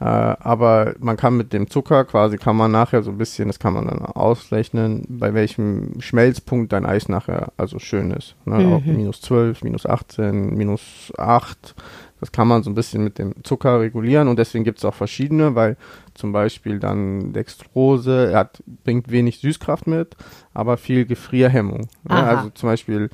[0.00, 3.58] Äh, aber man kann mit dem Zucker quasi, kann man nachher so ein bisschen, das
[3.58, 8.34] kann man dann ausrechnen, bei welchem Schmelzpunkt dein Eis nachher also schön ist.
[8.44, 8.58] Ne?
[8.58, 8.72] Mhm.
[8.72, 11.74] Auch minus 12, minus 18, minus 8.
[12.20, 14.94] Das kann man so ein bisschen mit dem Zucker regulieren und deswegen gibt es auch
[14.94, 15.76] verschiedene, weil
[16.14, 20.16] zum Beispiel dann Dextrose, er hat, bringt wenig Süßkraft mit,
[20.52, 21.88] aber viel Gefrierhemmung.
[22.04, 22.14] Ne?
[22.14, 23.10] Also zum Beispiel,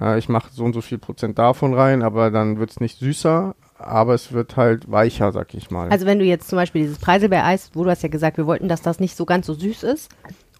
[0.00, 2.98] äh, ich mache so und so viel Prozent davon rein, aber dann wird es nicht
[2.98, 5.90] süßer, aber es wird halt weicher, sag ich mal.
[5.90, 8.68] Also wenn du jetzt zum Beispiel dieses Preiselbeereis, wo du hast ja gesagt, wir wollten,
[8.68, 10.10] dass das nicht so ganz so süß ist,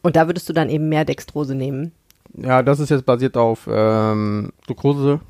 [0.03, 1.93] und da würdest du dann eben mehr Dextrose nehmen.
[2.35, 5.21] ja, das ist jetzt basiert auf ähm, Glucose,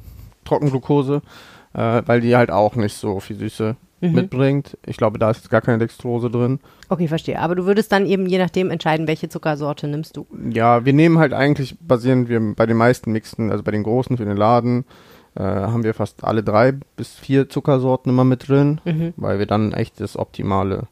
[0.44, 1.22] Trockenglucose,
[1.74, 4.12] äh, weil die halt auch nicht so viel Süße Mhm.
[4.12, 4.78] mitbringt.
[4.87, 6.61] Ich glaube, da ist gar keine Dextrose drin.
[6.88, 7.40] Okay, verstehe.
[7.40, 10.24] Aber du würdest dann eben je nachdem entscheiden, welche Zuckersorte nimmst du.
[10.52, 14.16] Ja, wir nehmen halt eigentlich, basieren wir bei den meisten Mixen, also bei den großen
[14.16, 14.85] für den Laden,
[15.35, 19.14] äh, haben wir fast alle drei bis vier Zuckersorten immer mit drin, Mhm.
[19.16, 20.85] weil wir dann echt das optimale,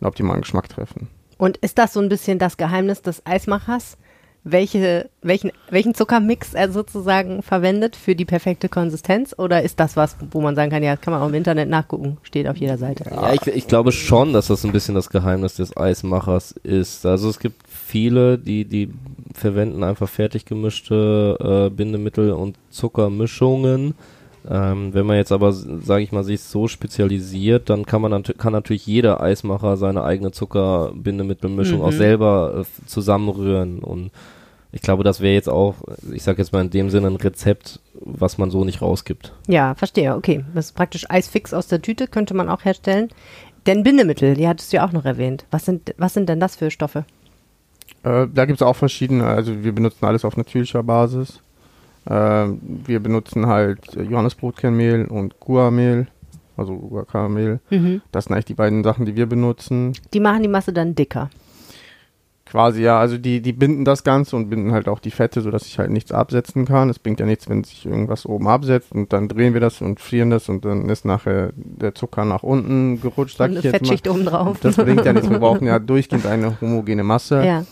[0.00, 1.08] den optimalen Geschmack treffen.
[1.36, 3.98] Und ist das so ein bisschen das Geheimnis des Eismachers?
[4.42, 9.34] Welche, welchen, welchen Zuckermix er sozusagen verwendet für die perfekte Konsistenz?
[9.36, 11.68] Oder ist das was, wo man sagen kann, ja, das kann man auch im Internet
[11.68, 13.04] nachgucken, steht auf jeder Seite?
[13.10, 17.04] Ja, ich, ich glaube schon, dass das ein bisschen das Geheimnis des Eismachers ist.
[17.04, 18.90] Also es gibt viele, die, die
[19.34, 23.94] verwenden einfach fertig gemischte äh, Bindemittel und Zuckermischungen.
[24.48, 28.34] Ähm, wenn man jetzt aber, sage ich mal, sich so spezialisiert, dann kann man nat
[28.38, 31.84] kann natürlich jeder Eismacher seine eigene Zuckerbindemittelmischung Mhm.
[31.84, 34.10] auch selber äh, zusammenrühren und
[34.72, 35.74] ich glaube, das wäre jetzt auch,
[36.12, 39.32] ich sage jetzt mal in dem Sinne ein Rezept, was man so nicht rausgibt.
[39.48, 40.14] Ja, verstehe.
[40.14, 40.44] Okay.
[40.54, 43.08] Das ist praktisch Eisfix aus der Tüte, könnte man auch herstellen.
[43.66, 45.44] Denn Bindemittel, die hattest du ja auch noch erwähnt.
[45.50, 47.04] Was sind, was sind denn das für Stoffe?
[48.04, 51.40] Äh, da gibt es auch verschiedene, also wir benutzen alles auf natürlicher Basis.
[52.10, 52.48] Äh,
[52.86, 56.08] wir benutzen halt Johannesbrotkernmehl und Guamehl,
[56.56, 57.60] also Guacamehl.
[57.70, 58.02] Mhm.
[58.10, 59.92] Das sind eigentlich die beiden Sachen, die wir benutzen.
[60.12, 61.30] Die machen die Masse dann dicker.
[62.46, 65.62] Quasi, ja, also die, die binden das Ganze und binden halt auch die Fette, sodass
[65.64, 66.90] sich halt nichts absetzen kann.
[66.90, 70.00] Es bringt ja nichts, wenn sich irgendwas oben absetzt und dann drehen wir das und
[70.00, 73.74] frieren das und dann ist nachher der Zucker nach unten gerutscht, sag Und ich jetzt
[73.74, 73.78] mal.
[73.78, 74.58] Fettschicht oben drauf.
[74.60, 75.30] Das bringt ja nichts.
[75.30, 77.44] Wir brauchen ja durchgehend eine homogene Masse.
[77.44, 77.64] Ja.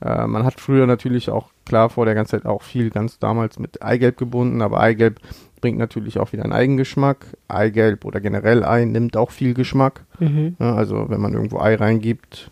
[0.00, 3.58] Äh, man hat früher natürlich auch, klar, vor der ganzen Zeit auch viel ganz damals
[3.58, 5.20] mit Eigelb gebunden, aber Eigelb
[5.60, 7.26] bringt natürlich auch wieder einen Eigengeschmack.
[7.48, 10.04] Eigelb oder generell Ei nimmt auch viel Geschmack.
[10.18, 10.56] Mhm.
[10.58, 12.50] Ja, also wenn man irgendwo Ei reingibt,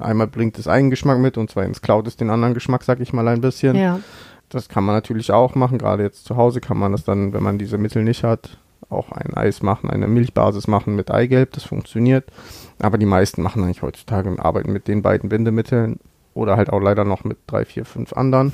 [0.00, 3.28] einmal bringt es Eigengeschmack mit und zweitens klaut es den anderen Geschmack, sag ich mal
[3.28, 3.76] ein bisschen.
[3.76, 4.00] Ja.
[4.48, 5.76] Das kann man natürlich auch machen.
[5.76, 9.12] Gerade jetzt zu Hause kann man das dann, wenn man diese Mittel nicht hat, auch
[9.12, 12.24] ein Eis machen, eine Milchbasis machen mit Eigelb, das funktioniert.
[12.78, 16.00] Aber die meisten machen eigentlich heutzutage arbeiten mit den beiden Bindemitteln
[16.38, 18.52] oder halt auch leider noch mit drei, vier, fünf anderen.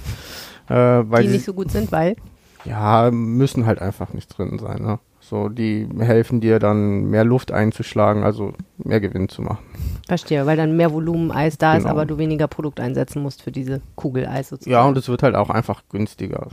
[0.68, 2.16] Äh, weil Die nicht so gut sind, weil.
[2.64, 4.82] ja, müssen halt einfach nicht drin sein.
[4.82, 4.98] Ne?
[5.20, 9.64] So, die helfen dir dann mehr Luft einzuschlagen, also mehr Gewinn zu machen.
[10.06, 11.92] Verstehe, weil dann mehr Volumen Eis da ist, Genau.
[11.94, 14.72] aber du weniger Produkt einsetzen musst für diese Kugel Eis sozusagen.
[14.72, 16.48] Ja, und es wird halt auch einfach günstiger.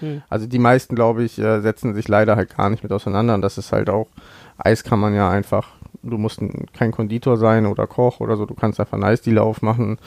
[0.00, 0.22] Hm.
[0.28, 3.34] Also die meisten, glaube ich, äh, setzen sich leider halt gar nicht mit auseinander.
[3.34, 4.08] Und das ist halt auch,
[4.56, 5.68] Eis kann man ja einfach,
[6.02, 9.44] du musst ein, kein Konditor sein oder Koch oder so, du kannst einfach einen Eisdealer
[9.44, 9.98] aufmachen,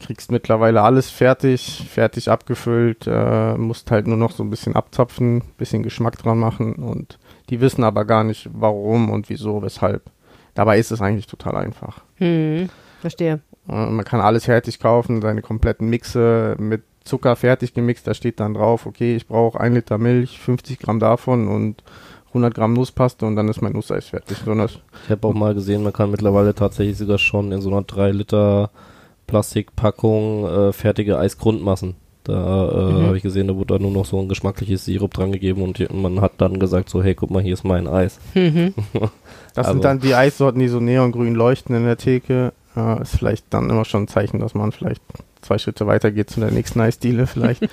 [0.00, 5.42] kriegst mittlerweile alles fertig, fertig abgefüllt, äh, musst halt nur noch so ein bisschen abzapfen,
[5.58, 7.18] bisschen Geschmack dran machen und
[7.50, 10.02] die wissen aber gar nicht, warum und wieso, weshalb.
[10.54, 12.00] Dabei ist es eigentlich total einfach.
[12.16, 12.68] Hm,
[13.00, 13.40] verstehe.
[13.68, 18.06] Äh, Man kann alles fertig kaufen, seine kompletten Mixe mit Zucker fertig gemixt.
[18.06, 21.82] Da steht dann drauf, okay, ich brauche ein Liter Milch, 50 Gramm davon und
[22.28, 24.38] 100 Gramm Nusspaste und dann ist mein Nusseis fertig.
[24.44, 27.82] So, Ich habe auch mal gesehen, man kann mittlerweile tatsächlich sogar schon in so einer
[27.82, 28.70] 3 Liter
[29.30, 31.94] Plastikpackung äh, fertige Eisgrundmassen.
[32.24, 33.06] Da äh, Mhm.
[33.06, 35.78] habe ich gesehen, da wurde da nur noch so ein geschmackliches Sirup dran gegeben und
[35.94, 38.18] man hat dann gesagt so, hey, guck mal, hier ist mein Eis.
[38.34, 38.74] Mhm.
[39.54, 42.52] das Also- sind dann die Eissorten, die so neongrün leuchten in der Theke.
[42.76, 45.02] Äh, ist vielleicht dann immer schon ein Zeichen, dass man vielleicht
[45.40, 47.62] zwei Schritte weiter geht zu der nächsten Eisdiele vielleicht.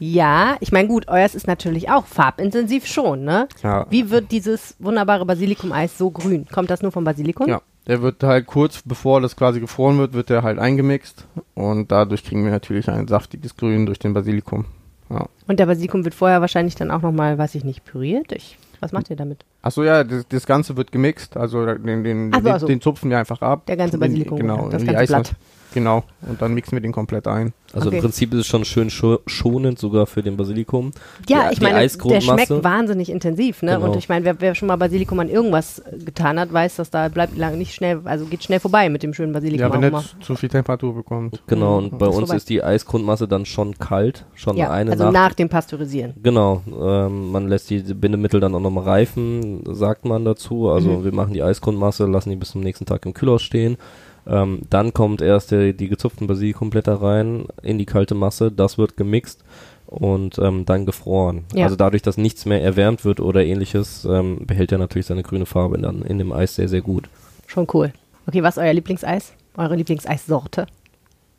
[0.00, 3.48] Ja, ich meine, gut, euers ist natürlich auch farbintensiv schon, ne?
[3.62, 3.86] ja.
[3.90, 6.46] Wie wird dieses wunderbare Basilikum-Eis so grün?
[6.52, 7.46] Kommt das nur vom Basilikum?
[7.48, 11.92] Ja, der wird halt kurz bevor das quasi gefroren wird, wird der halt eingemixt und
[11.92, 14.64] dadurch kriegen wir natürlich ein saftiges Grün durch den Basilikum.
[15.10, 15.26] Ja.
[15.46, 18.32] Und der Basilikum wird vorher wahrscheinlich dann auch nochmal, weiß ich nicht, püriert?
[18.32, 19.44] Ich, was macht ihr damit?
[19.62, 22.66] Achso, ja, das, das Ganze wird gemixt, also den, den, so, den, ach so.
[22.66, 23.66] den zupfen wir einfach ab.
[23.66, 25.06] Der ganze Basilikum, genau, das ganze.
[25.06, 25.32] Blatt.
[25.74, 27.52] Genau, und dann mixen wir den komplett ein.
[27.72, 27.96] Also Okay.
[27.96, 30.92] im Prinzip ist es schon schön scho schonend sogar für den Basilikum.
[31.28, 33.72] Ja, Die- ich meine, der schmeckt wahnsinnig intensiv, ne?
[33.74, 33.86] Genau.
[33.90, 37.08] Und ich meine, wer, wer schon mal Basilikum an irgendwas getan hat, weiß, dass da
[37.08, 40.18] bleibt lang nicht schnell, also geht schnell vorbei mit dem schönen Basilikum Ja, wenn zu,
[40.20, 41.42] zu viel Temperatur bekommt.
[41.48, 41.86] Genau, Mhm.
[41.88, 42.36] und bei Ist uns vorbei.
[42.36, 45.12] ist die Eisgrundmasse dann schon kalt, schon Ja, eine also Nacht.
[45.12, 46.14] nach dem Pasteurisieren.
[46.22, 50.68] Genau, ähm, man lässt die Bindemittel dann auch nochmal reifen, sagt man dazu.
[50.70, 51.04] Also Mhm.
[51.04, 53.76] wir machen die Eisgrundmasse, lassen die bis zum nächsten Tag im Kühlhaus stehen.
[54.26, 58.96] Ähm, dann kommt erst der, die gezupften Basilikumblätter rein in die kalte Masse, das wird
[58.96, 59.44] gemixt
[59.86, 61.44] und ähm, dann gefroren.
[61.54, 61.64] Ja.
[61.64, 65.46] Also dadurch, dass nichts mehr erwärmt wird oder ähnliches, ähm, behält er natürlich seine grüne
[65.46, 67.08] Farbe dann in dem Eis sehr, sehr gut.
[67.46, 67.92] Schon cool.
[68.26, 69.32] Okay, was ist euer Lieblingseis?
[69.56, 70.66] Eure Lieblingseissorte?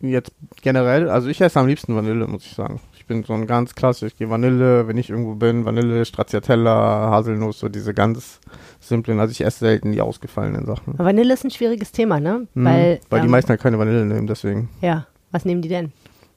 [0.02, 0.32] Jetzt
[0.62, 2.80] generell, also ich esse am liebsten Vanille, muss ich sagen.
[2.98, 7.10] Ich bin so ein ganz klassisch, ich gehe Vanille, wenn ich irgendwo bin, Vanille, Stracciatella,
[7.12, 8.40] Haselnuss, so diese ganz
[8.80, 10.98] simplen, also ich esse selten die ausgefallenen Sachen.
[10.98, 12.48] Vanille ist ein schwieriges Thema, ne?
[12.54, 14.70] Mhm, Weil, weil die ähm, meisten halt keine Vanille nehmen, deswegen.
[14.82, 15.92] Ja, was nehmen die denn?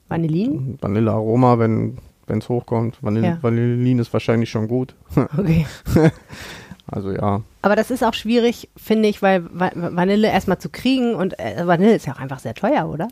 [0.07, 0.77] Vanillin?
[0.81, 2.97] Vanillearoma, wenn es hochkommt.
[3.01, 3.37] Vanille, Ja.
[3.41, 4.95] Vanillin ist wahrscheinlich schon gut.
[5.37, 5.65] Okay.
[6.91, 7.41] Also ja.
[7.61, 11.67] Aber das ist auch schwierig, finde ich, weil Va Vanille erstmal zu kriegen und äh,
[11.67, 13.07] Vanille ist ja auch einfach sehr teuer, oder?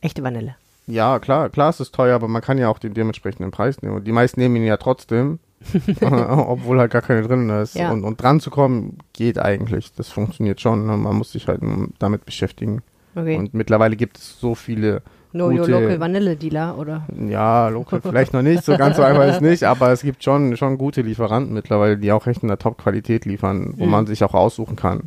[0.00, 0.54] Echte Vanille.
[0.86, 3.96] Ja, klar, klar, es ist teuer, aber man kann ja auch den dementsprechenden Preis nehmen.
[3.96, 5.38] Und die meisten nehmen ihn ja trotzdem,
[6.00, 7.74] obwohl halt gar keine drin ist.
[7.74, 7.90] Ja.
[7.90, 9.92] Und, und dran zu kommen, geht eigentlich.
[9.96, 10.86] Das funktioniert schon.
[10.86, 10.96] ne?
[10.96, 11.60] Man muss sich halt
[11.98, 12.82] damit beschäftigen.
[13.14, 13.36] Okay.
[13.36, 17.06] Und mittlerweile gibt es so viele, Know your gute- local Vanille Dealer, oder?
[17.28, 20.56] ja, local vielleicht noch nicht, so ganz so einfach ist nicht, aber es gibt schon,
[20.56, 23.90] schon gute Lieferanten mittlerweile, die auch echt in der Top-Qualität liefern, wo Mhm.
[23.90, 25.04] man sich auch aussuchen kann,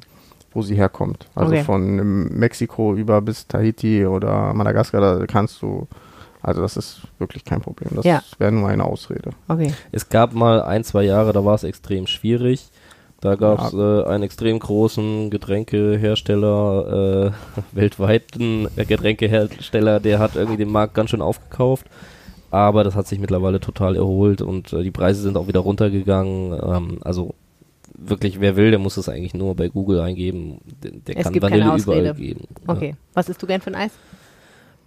[0.53, 1.27] wo sie herkommt.
[1.35, 1.63] Also Okay.
[1.63, 1.95] von
[2.37, 5.87] Mexiko über bis Tahiti oder Madagaskar, da kannst du,
[6.41, 7.91] also das ist wirklich kein Problem.
[7.95, 8.21] Das Ja.
[8.39, 9.31] wäre nur eine Ausrede.
[9.47, 9.73] Okay.
[9.91, 12.69] Es gab mal ein, zwei Jahre, da war es extrem schwierig.
[13.21, 20.71] Da gab es äh, einen extrem großen Getränkehersteller, äh, weltweiten Getränkehersteller, der hat irgendwie den
[20.71, 21.85] Markt ganz schön aufgekauft.
[22.51, 26.53] Aber das hat sich mittlerweile total erholt und äh, die Preise sind auch wieder runtergegangen.
[26.63, 27.35] Ähm, also
[28.01, 30.59] wirklich, wer will, der muss es eigentlich nur bei Google eingeben.
[30.83, 31.99] Der, der Es kann gibt keine Vanille Ausrede.
[32.01, 32.47] überall geben.
[32.67, 32.73] Ja.
[32.73, 32.95] Okay.
[33.13, 33.91] Was isst du gern für ein Eis?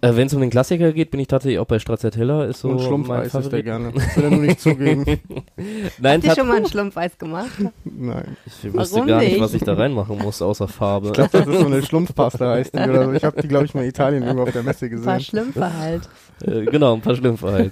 [0.01, 2.43] Äh, Wenn es um den Klassiker geht, bin ich tatsächlich auch bei Stracciatella.
[2.43, 3.93] Ist so und mein Schlumpfeis ist der gerne.
[3.93, 5.05] Das will er nur nicht zugeben.
[5.99, 7.51] Nein, Habt ihr schon mal ein Schlumpfeis gemacht?
[7.85, 8.35] Nein.
[8.45, 11.07] ich wüsste Warum gar nicht, was ich da reinmachen muss, außer Farbe.
[11.07, 13.11] Ich glaube, das ist so eine Schlumpfpasta heißt die oder so.
[13.13, 15.21] Ich habe die, glaube ich, mal in Italien irgendwo auf der Messe Ein paar gesehen.
[15.21, 16.09] Schlümpfe halt.
[16.41, 17.71] Äh, genau, ein paar Schlümpfe halt.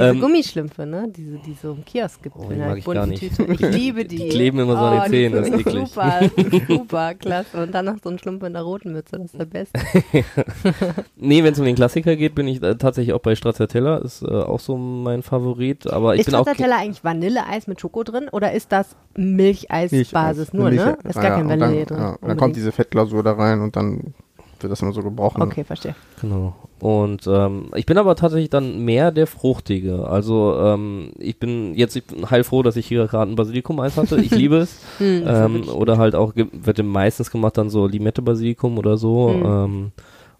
[0.00, 1.06] Diese Ähm, Gummischlümpfe, ne?
[1.14, 2.36] Diese, die so im Kiosk gibt.
[2.36, 3.22] Oh, die mag ich gar nicht.
[3.50, 4.16] Ich liebe die.
[4.16, 5.88] Die kleben immer so an den die Zähnen, das ist eklig.
[5.88, 6.20] Super,
[6.68, 7.62] super, klasse.
[7.62, 9.78] Und dann noch so ein Schlumpf in der roten Mütze, das ist der Beste.
[11.16, 13.98] nee, wenn es um den Klassiker geht, bin ich äh, tatsächlich auch bei Stracciatella.
[13.98, 15.86] Ist äh, auch so mein Favorit.
[15.90, 16.42] Aber ich ist bin auch.
[16.42, 20.96] Stracciatella eigentlich Vanilleeis mit Schoko drin oder ist das Milcheisbasis nur, ne?
[21.04, 21.98] Ist gar Ah, ja, kein und dann, Vanille drin.
[21.98, 24.14] Ja, und dann kommt diese Fettglasur da rein und dann
[24.60, 25.42] wird das immer so gebrochen.
[25.42, 25.94] Okay, verstehe.
[26.20, 26.54] Genau.
[26.80, 30.06] Und ähm, ich bin aber tatsächlich dann mehr der Fruchtige.
[30.08, 34.20] Also ähm, ich bin jetzt ich bin heilfroh, dass ich hier gerade ein Basilikum-Eis hatte.
[34.20, 34.80] Ich liebe es.
[34.98, 39.30] Hm, ähm, oder halt auch, wird meistens gemacht dann so Limette-Basilikum oder so.
[39.30, 39.44] Hm.
[39.44, 39.92] Ähm,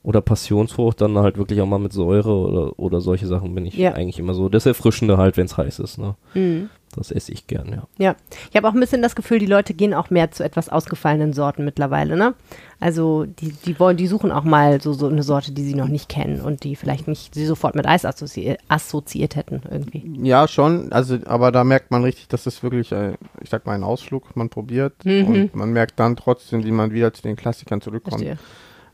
[0.02, 3.76] oder Passionsfrucht, dann halt wirklich auch mal mit Säure oder, oder solche Sachen bin ich
[3.76, 3.92] Ja.
[3.92, 4.48] eigentlich immer so.
[4.48, 5.98] Das Erfrischende halt, wenn es heiß ist.
[5.98, 6.14] Ne?
[6.34, 6.70] Mhm.
[6.96, 7.82] Das esse ich gern, ja.
[7.98, 8.16] Ja,
[8.50, 11.32] ich habe auch ein bisschen das Gefühl, die Leute gehen auch mehr zu etwas ausgefallenen
[11.32, 12.34] Sorten mittlerweile, ne?
[12.80, 15.86] Also die, die wollen, die suchen auch mal so, so eine Sorte, die sie noch
[15.86, 20.02] nicht kennen und die vielleicht nicht sie sofort mit Eis assozi assoziiert hätten irgendwie.
[20.26, 20.90] Ja, schon.
[20.92, 24.34] Also, aber da merkt man richtig, dass es wirklich, äh, ich sag mal, ein Ausflug,
[24.34, 25.26] man probiert Mhm.
[25.26, 28.22] und man merkt dann trotzdem, wie man wieder zu den Klassikern zurückkommt.
[28.22, 28.38] Verstehe.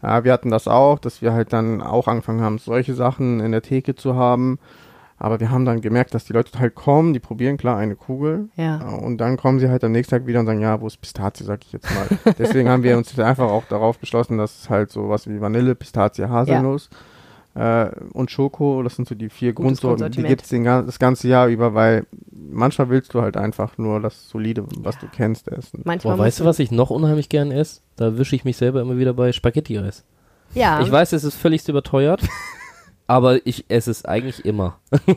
[0.03, 3.53] Ja, wir hatten das auch, dass wir halt dann auch angefangen haben, solche Sachen in
[3.53, 4.59] der Theke zu haben.
[5.19, 8.49] Aber wir haben dann gemerkt, dass die Leute halt kommen, die probieren klar eine Kugel.
[8.57, 8.77] Ja.
[8.99, 11.45] Und dann kommen sie halt am nächsten Tag wieder und sagen, ja, wo ist Pistazie,
[11.45, 12.35] sag ich jetzt mal.
[12.39, 15.41] Deswegen haben wir uns jetzt einfach auch darauf beschlossen, dass es halt so was wie
[15.41, 16.91] Vanille, Pistazie, Haselnuss
[17.55, 21.29] äh, und Schoko, das sind so die vier Gutes Grundsorten, die den, gan- das ganze
[21.29, 25.81] Jahr über, weil manchmal willst du halt einfach nur das Solide, was du kennst, essen.
[25.85, 27.81] Manchmal Boah, weißt du, was ich noch unheimlich gern esse?
[27.97, 30.05] Da wische ich mich selber immer wieder bei Spaghetti-Eis.
[30.53, 30.81] Ja.
[30.83, 32.21] Ich weiß, es ist völlig überteuert,
[33.07, 34.79] aber ich esse es eigentlich immer.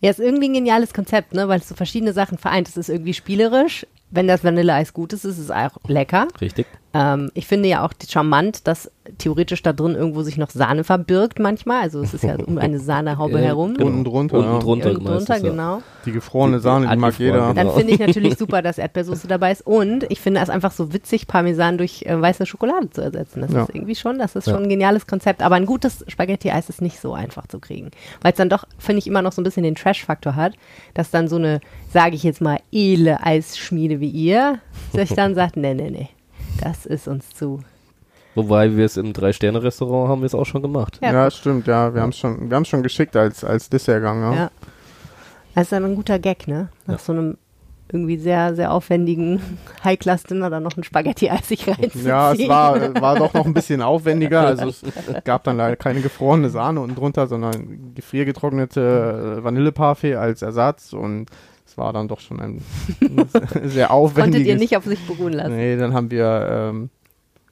[0.00, 1.48] Ja, ist irgendwie ein geniales Konzept, ne?
[1.48, 2.68] Weil es so verschiedene Sachen vereint.
[2.68, 3.86] Es ist irgendwie spielerisch.
[4.10, 6.28] Wenn das Vanilleeis gut ist, ist es auch lecker.
[6.40, 6.66] Richtig.
[6.98, 11.38] Ähm, ich finde ja auch charmant, dass theoretisch da drin irgendwo sich noch Sahne verbirgt
[11.38, 11.82] manchmal.
[11.82, 13.74] Also es ist ja um eine Sahnehaube Äh, herum.
[13.74, 13.86] genau.
[13.88, 15.82] Unten drunter, Unten drunter, Irgendwo drunter, genau.
[16.06, 17.54] Die gefrorene Die- Sahne, die mag angefroren, jeder.
[17.54, 17.54] genau.
[17.54, 19.66] Dann finde ich natürlich super, dass Erdbeersoße dabei ist.
[19.66, 23.42] Und ich finde es einfach so witzig, Parmesan durch äh, weiße Schokolade zu ersetzen.
[23.42, 23.62] Das Ja.
[23.64, 24.54] ist irgendwie schon, das ist Ja.
[24.54, 25.42] schon ein geniales Konzept.
[25.42, 27.90] Aber ein gutes Spaghetti-Eis ist nicht so einfach zu kriegen.
[28.22, 30.54] Weil es dann doch, finde ich, immer noch so ein bisschen den Trash-Faktor hat,
[30.94, 31.60] dass dann so eine,
[31.92, 34.58] sage ich jetzt mal, edle Eisschmiede wie ihr
[34.92, 36.08] sich dann sagt, nee, nee, nee,
[36.60, 37.60] das ist uns zu.
[38.34, 40.98] Wobei wir es im Drei-Sterne-Restaurant haben wir es auch schon gemacht.
[41.02, 41.12] Ja.
[41.12, 41.94] Ja, stimmt, ja.
[41.94, 44.34] Wir haben es schon, wir schon geschickt als, als Dessertgang, ja.
[44.34, 44.50] Ja.
[45.54, 46.68] Das ist dann ein guter Gag, ne?
[46.86, 46.98] Nach Ja.
[47.00, 47.38] so einem
[47.90, 49.40] irgendwie sehr, sehr aufwendigen
[49.84, 52.06] High-Class-Dinner dann noch ein Spaghetti-Eis sich reinzuziehen.
[52.06, 54.40] Ja, es war, war doch noch ein bisschen aufwendiger.
[54.40, 54.82] Also es
[55.24, 61.26] gab dann leider keine gefrorene Sahne unten drunter, sondern gefriergetrocknete äh, Vanilleparfait als Ersatz und
[61.76, 62.62] war dann doch schon ein
[63.64, 64.24] sehr aufwendiges.
[64.24, 65.56] Konntet ihr nicht auf sich beruhen lassen.
[65.56, 66.90] Nee, dann haben wir ähm,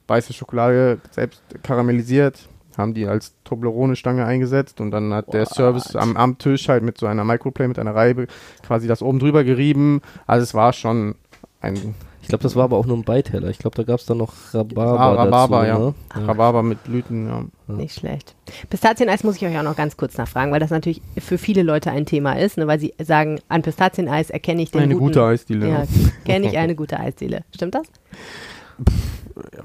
[0.07, 5.53] weiße Schokolade selbst karamellisiert, haben die als Toblerone-Stange eingesetzt und dann hat der What?
[5.53, 8.27] Service am, am Tisch halt mit so einer Microplay, mit einer Reibe
[8.63, 10.01] quasi das oben drüber gerieben.
[10.27, 11.15] Also es war schon
[11.61, 13.49] ein Ich glaube, das war aber auch nur ein Beiteller.
[13.49, 14.99] Ich glaube, da gab es dann noch Rhabarber.
[14.99, 15.77] Ah, Rhabarber, dazu, ja.
[15.77, 16.27] Ne?
[16.27, 17.45] Rhabarber mit Blüten, ja.
[17.67, 18.33] Nicht schlecht.
[18.67, 21.91] Pistazieneis muss ich euch auch noch ganz kurz nachfragen, weil das natürlich für viele Leute
[21.91, 25.23] ein Thema ist, ne, weil sie sagen, an Pistazieneis erkenne ich den Eine guten, gute
[25.23, 25.69] Eisdiele.
[25.69, 25.83] Ja,
[26.25, 27.43] kenne ich eine gute Eisdiele.
[27.53, 27.85] Stimmt das?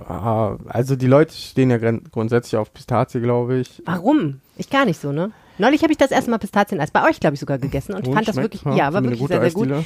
[0.06, 3.82] Ja, also die Leute stehen ja grundsätzlich auf Pistazie, glaube ich.
[3.86, 4.42] Warum?
[4.58, 5.30] Ich gar nicht so, ne?
[5.58, 8.14] Neulich habe ich das erste Mal Pistazieneis bei euch, glaube ich, sogar gegessen und Und
[8.14, 9.68] fand das wirklich, ja, war wirklich sehr, sehr gut.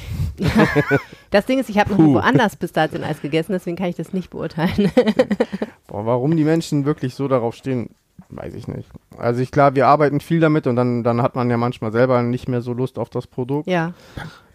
[1.31, 4.89] Das Ding ist, ich habe noch woanders Pistazieneis gegessen, deswegen kann ich das nicht beurteilen.
[5.87, 7.89] Boah, warum die Menschen wirklich so darauf stehen,
[8.29, 8.89] weiß ich nicht.
[9.17, 12.21] Also ich klar, wir arbeiten viel damit und dann, dann hat man ja manchmal selber
[12.21, 13.67] nicht mehr so Lust auf das Produkt.
[13.67, 13.93] ja.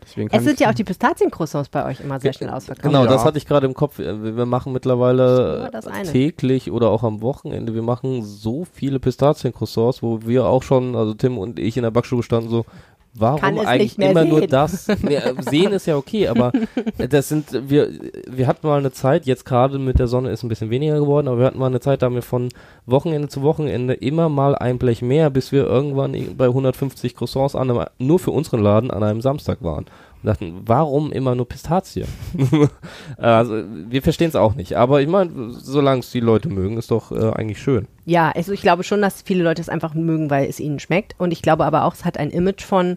[0.03, 2.85] Deswegen kann Es sind ja auch die Pistaziencroissants bei euch immer sehr schnell ausverkauft.
[2.85, 3.99] Genau, das hatte ich gerade im Kopf.
[3.99, 5.71] Äh, Wir machen mittlerweile
[6.11, 11.15] täglich oder auch am Wochenende, wir machen so viele Pistaziencroissants, wo wir auch schon, also
[11.15, 12.65] Tim und ich in der Backstube standen so,
[13.15, 14.51] warum eigentlich immer nur sehen.
[14.51, 14.89] das?
[15.03, 16.53] Nee, äh, sehen ist ja okay, aber
[17.11, 17.91] das sind, wir,
[18.29, 21.29] wir hatten mal eine Zeit, jetzt gerade mit der Sonne ist ein bisschen weniger geworden,
[21.29, 22.49] aber wir hatten mal eine Zeit, da haben wir von
[22.87, 27.71] Wochenende zu Wochenende immer mal ein Blech mehr, bis wir irgendwann bei 150 Croissants an
[27.71, 29.87] einem, nur für unseren Laden an einem Samstag waren.
[30.23, 32.05] Dachten, warum immer nur Pistazie?
[33.17, 34.77] also, wir verstehen es auch nicht.
[34.77, 37.89] Aber ich meine, solange es die Leute mögen, ist doch äh, eigentlich schön.
[38.05, 41.15] Ja, also ich glaube schon, dass viele Leute es einfach mögen, weil es ihnen schmeckt.
[41.19, 42.97] Und ich glaube aber auch, es hat ein Image von,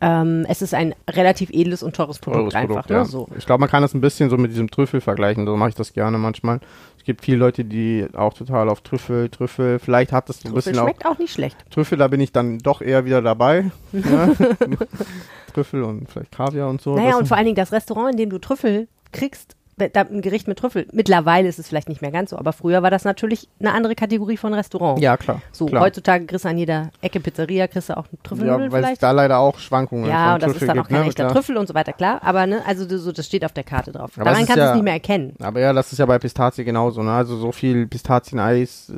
[0.00, 2.86] ähm, es ist ein relativ edles und teures Produkt Teures einfach.
[2.86, 2.96] Produkt, ne?
[2.96, 3.04] ja.
[3.04, 3.28] so.
[3.36, 5.46] Ich glaube, man kann das ein bisschen so mit diesem Trüffel vergleichen.
[5.46, 6.60] So mache ich das gerne manchmal.
[6.98, 9.78] Es gibt viele Leute, die auch total auf Trüffel, Trüffel.
[9.78, 11.56] Vielleicht hat das so ein Trüffel bisschen auch schmeckt auch nicht schlecht.
[11.70, 13.70] Trüffel, da bin ich dann doch eher wieder dabei.
[13.92, 14.30] ja.
[15.52, 16.94] Trüffel und vielleicht Kaviar und so.
[16.94, 20.48] Naja, das und vor allen Dingen das Restaurant, in dem du Trüffel kriegst, ein Gericht
[20.48, 20.86] mit Trüffel.
[20.92, 23.94] Mittlerweile ist es vielleicht nicht mehr ganz so, aber früher war das natürlich eine andere
[23.94, 25.00] Kategorie von Restaurant.
[25.00, 25.40] ja, klar.
[25.52, 25.82] So, klar.
[25.82, 28.98] heutzutage kriegst du an jeder Ecke Pizzeria, kriegst du auch einen Trüffelnudeln Ja, weil es
[28.98, 31.08] da leider auch Schwankungen Ja, von und das Trüffel ist dann auch gibt, kein ne?
[31.08, 31.34] echter Klar.
[31.34, 32.20] Trüffel und so weiter, klar.
[32.22, 34.12] Aber ne, also das, so, das steht auf der Karte drauf.
[34.16, 35.34] Aber Daran kannst du ja- es nicht mehr erkennen.
[35.40, 37.02] Aber ja, das ist ja bei Pistazie genauso.
[37.02, 37.12] Ne?
[37.12, 38.92] Also so viel Pistazieneis,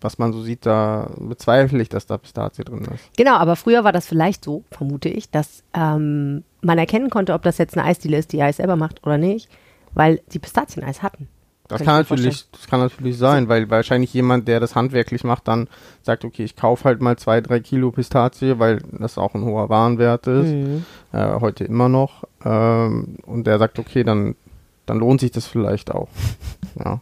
[0.00, 3.16] was man so sieht, da bezweifle ich, dass da Pistazie drin ist.
[3.16, 7.42] Genau, aber früher war das vielleicht so, vermute ich, dass ähm, man erkennen konnte, ob
[7.42, 9.48] das jetzt eine Eisdiele ist, die Eis selber macht oder nicht,
[9.94, 11.28] weil sie Pistazieneis hatten.
[11.66, 15.48] Das Kann kann, natürlich, das kann natürlich sein, weil wahrscheinlich jemand, der das handwerklich macht,
[15.48, 15.68] dann
[16.02, 19.70] sagt, okay, ich kaufe halt mal zwei, drei Kilo Pistazie, weil das auch ein hoher
[19.70, 20.84] Warenwert ist, Mhm.
[21.12, 22.24] äh, heute immer noch.
[22.44, 24.36] Ähm, und der sagt, okay, dann,
[24.84, 26.08] dann lohnt sich das vielleicht auch.
[26.84, 27.00] Ja.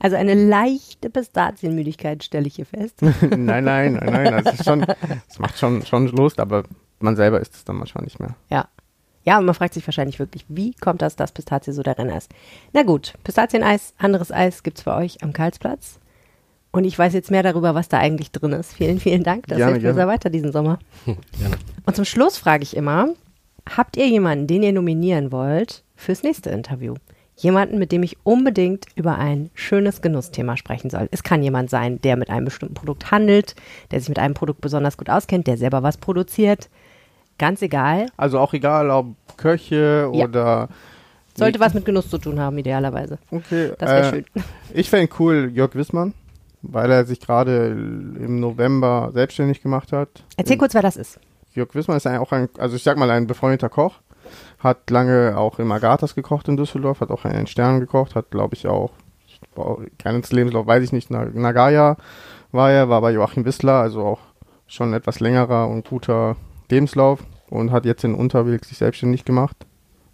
[0.00, 3.00] Also eine leichte Pistazienmüdigkeit stelle ich hier fest.
[3.22, 4.44] nein, nein, nein, nein.
[4.44, 6.64] Das, ist schon, das macht schon, schon Lust, aber
[6.98, 8.34] man selber isst es dann manchmal nicht mehr.
[8.50, 8.68] Ja.
[9.26, 12.16] Ja, und man fragt sich wahrscheinlich wirklich, wie kommt das, dass Pistazie so der Renner
[12.16, 12.30] ist?
[12.72, 15.98] Na gut, Pistazieneis, anderes Eis gibt's bei euch am Karlsplatz.
[16.70, 18.74] Und ich weiß jetzt mehr darüber, was da eigentlich drin ist.
[18.74, 19.46] Vielen, vielen Dank.
[19.48, 20.78] Das Gerne, hilft mir sehr weiter diesen Sommer.
[21.04, 21.56] Gerne.
[21.84, 23.08] Und zum Schluss frage ich immer,
[23.68, 26.94] habt ihr jemanden, den ihr nominieren wollt fürs nächste Interview?
[27.34, 31.08] Jemanden, mit dem ich unbedingt über ein schönes Genussthema sprechen soll.
[31.10, 33.56] Es kann jemand sein, der mit einem bestimmten Produkt handelt,
[33.90, 36.68] der sich mit einem Produkt besonders gut auskennt, der selber was produziert.
[37.38, 38.06] Ganz egal.
[38.16, 40.24] Also auch egal, ob Köche Ja.
[40.24, 40.68] oder.
[41.34, 43.18] Sollte was mit Genuss zu tun haben, idealerweise.
[43.30, 44.24] Okay, Das wäre äh, schön.
[44.72, 46.14] Ich fände cool Jörg Wissmann,
[46.62, 50.08] weil er sich gerade im November selbstständig gemacht hat.
[50.38, 51.20] Erzähl kurz, wer das ist.
[51.54, 54.00] Jörg Wissmann ist ein, auch ein, also ich sag mal, ein befreundeter Koch.
[54.58, 58.30] Hat lange auch im Agathas gekocht in Düsseldorf, hat auch in den Sternen gekocht, hat
[58.30, 58.90] glaube ich auch,
[59.98, 61.96] keines Lebenslauf weiß ich nicht, Na- Nagaya
[62.52, 64.20] war er, war bei Joachim Wissler, also auch
[64.66, 66.36] schon etwas längerer und guter
[66.70, 69.56] Lebenslauf und hat jetzt in Unterweg sich selbstständig gemacht.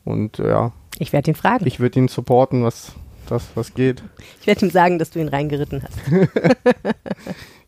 [0.04, 1.66] Und äh, ja, Ich werde ihn fragen.
[1.66, 2.92] Ich, ich würde ihn supporten, was
[3.28, 4.02] das was geht.
[4.44, 5.98] werde ihm sagen, dass du ihn reingeritten hast.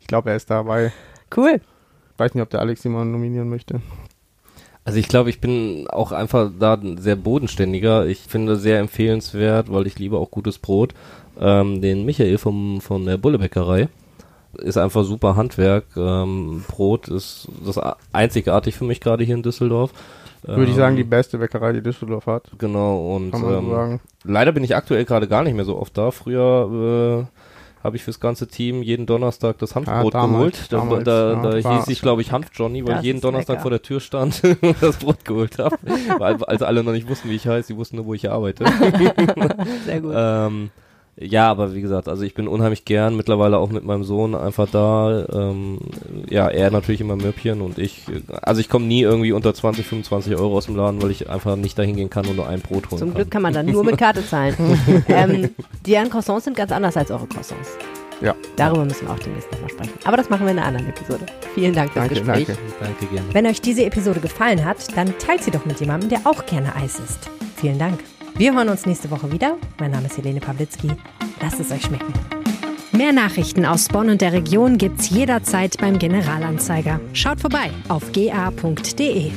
[0.01, 0.93] Ich glaube, er ist dabei.
[1.35, 1.63] Cool.
[2.19, 3.81] Weiß nicht, ob der Alex jemanden nominieren möchte.
[4.85, 8.05] Also ich glaube, ich bin auch einfach da sehr bodenständiger.
[8.05, 10.93] Ich finde sehr empfehlenswert, weil ich liebe auch gutes Brot,
[11.41, 13.89] ähm, den Michael vom, von der Bullebäckerei.
[14.59, 15.85] Ist einfach super Handwerk.
[15.97, 17.79] Ähm, Brot ist das
[18.13, 19.93] einzigartig für mich gerade hier in Düsseldorf.
[20.43, 22.51] Würde ich Ähm, sagen, die beste Bäckerei, die Düsseldorf hat.
[22.59, 24.01] Genau, und Kann man ähm, so sagen.
[24.25, 26.11] leider bin ich aktuell gerade gar nicht mehr so oft da.
[26.11, 30.73] Früher äh, habe ich fürs ganze Team jeden Donnerstag das Hanfbrot Ah, damals, geholt.
[30.73, 33.55] Da, damals, da, ja, da hieß ich, glaube ich, Hanf-Johnny, weil Das ich jeden Donnerstag
[33.55, 33.63] lecker.
[33.63, 35.77] vor der Tür stand und das Brot geholt habe.
[36.19, 38.65] weil, als alle noch nicht wussten, wie ich heiße, sie wussten nur, wo ich arbeite.
[39.87, 40.13] Sehr gut.
[40.15, 40.71] ähm,
[41.17, 44.69] ja, aber wie gesagt, also ich bin unheimlich gern mittlerweile auch mit meinem Sohn einfach
[44.69, 45.27] da.
[45.33, 45.79] Ähm,
[46.29, 48.03] ja, er natürlich immer Möppchen und ich,
[48.43, 51.55] also ich komme nie irgendwie unter 20, 25 Euro aus dem Laden, weil ich einfach
[51.55, 53.17] nicht dahin gehen kann und nur ein Brot holen Zum kann.
[53.17, 54.57] Glück kann man dann nur mit Karte zahlen.
[55.09, 55.51] ähm,
[55.87, 57.71] deren Croissants sind ganz anders als eure Croissants.
[58.21, 58.35] Ja.
[58.57, 59.93] Darüber müssen wir auch demnächst nochmal sprechen.
[60.05, 61.27] Aber das machen wir in einer anderen Episode.
[61.55, 62.47] Vielen Dank fürs Danke, Gespräch.
[62.47, 62.63] danke.
[62.81, 63.29] Danke gerne.
[63.33, 66.75] Wenn euch diese Episode gefallen hat, dann teilt sie doch mit jemandem, der auch gerne
[66.75, 67.31] Eis isst.
[67.57, 68.01] Vielen Dank.
[68.37, 69.57] Wir hören uns nächste Woche wieder.
[69.79, 70.89] Mein Name ist Helene Pawlitzki.
[71.41, 72.13] Lasst es euch schmecken.
[72.91, 77.01] Mehr Nachrichten aus Bonn und der Region gibt's jederzeit beim Generalanzeiger.
[77.13, 79.31] Schaut vorbei auf ga.de.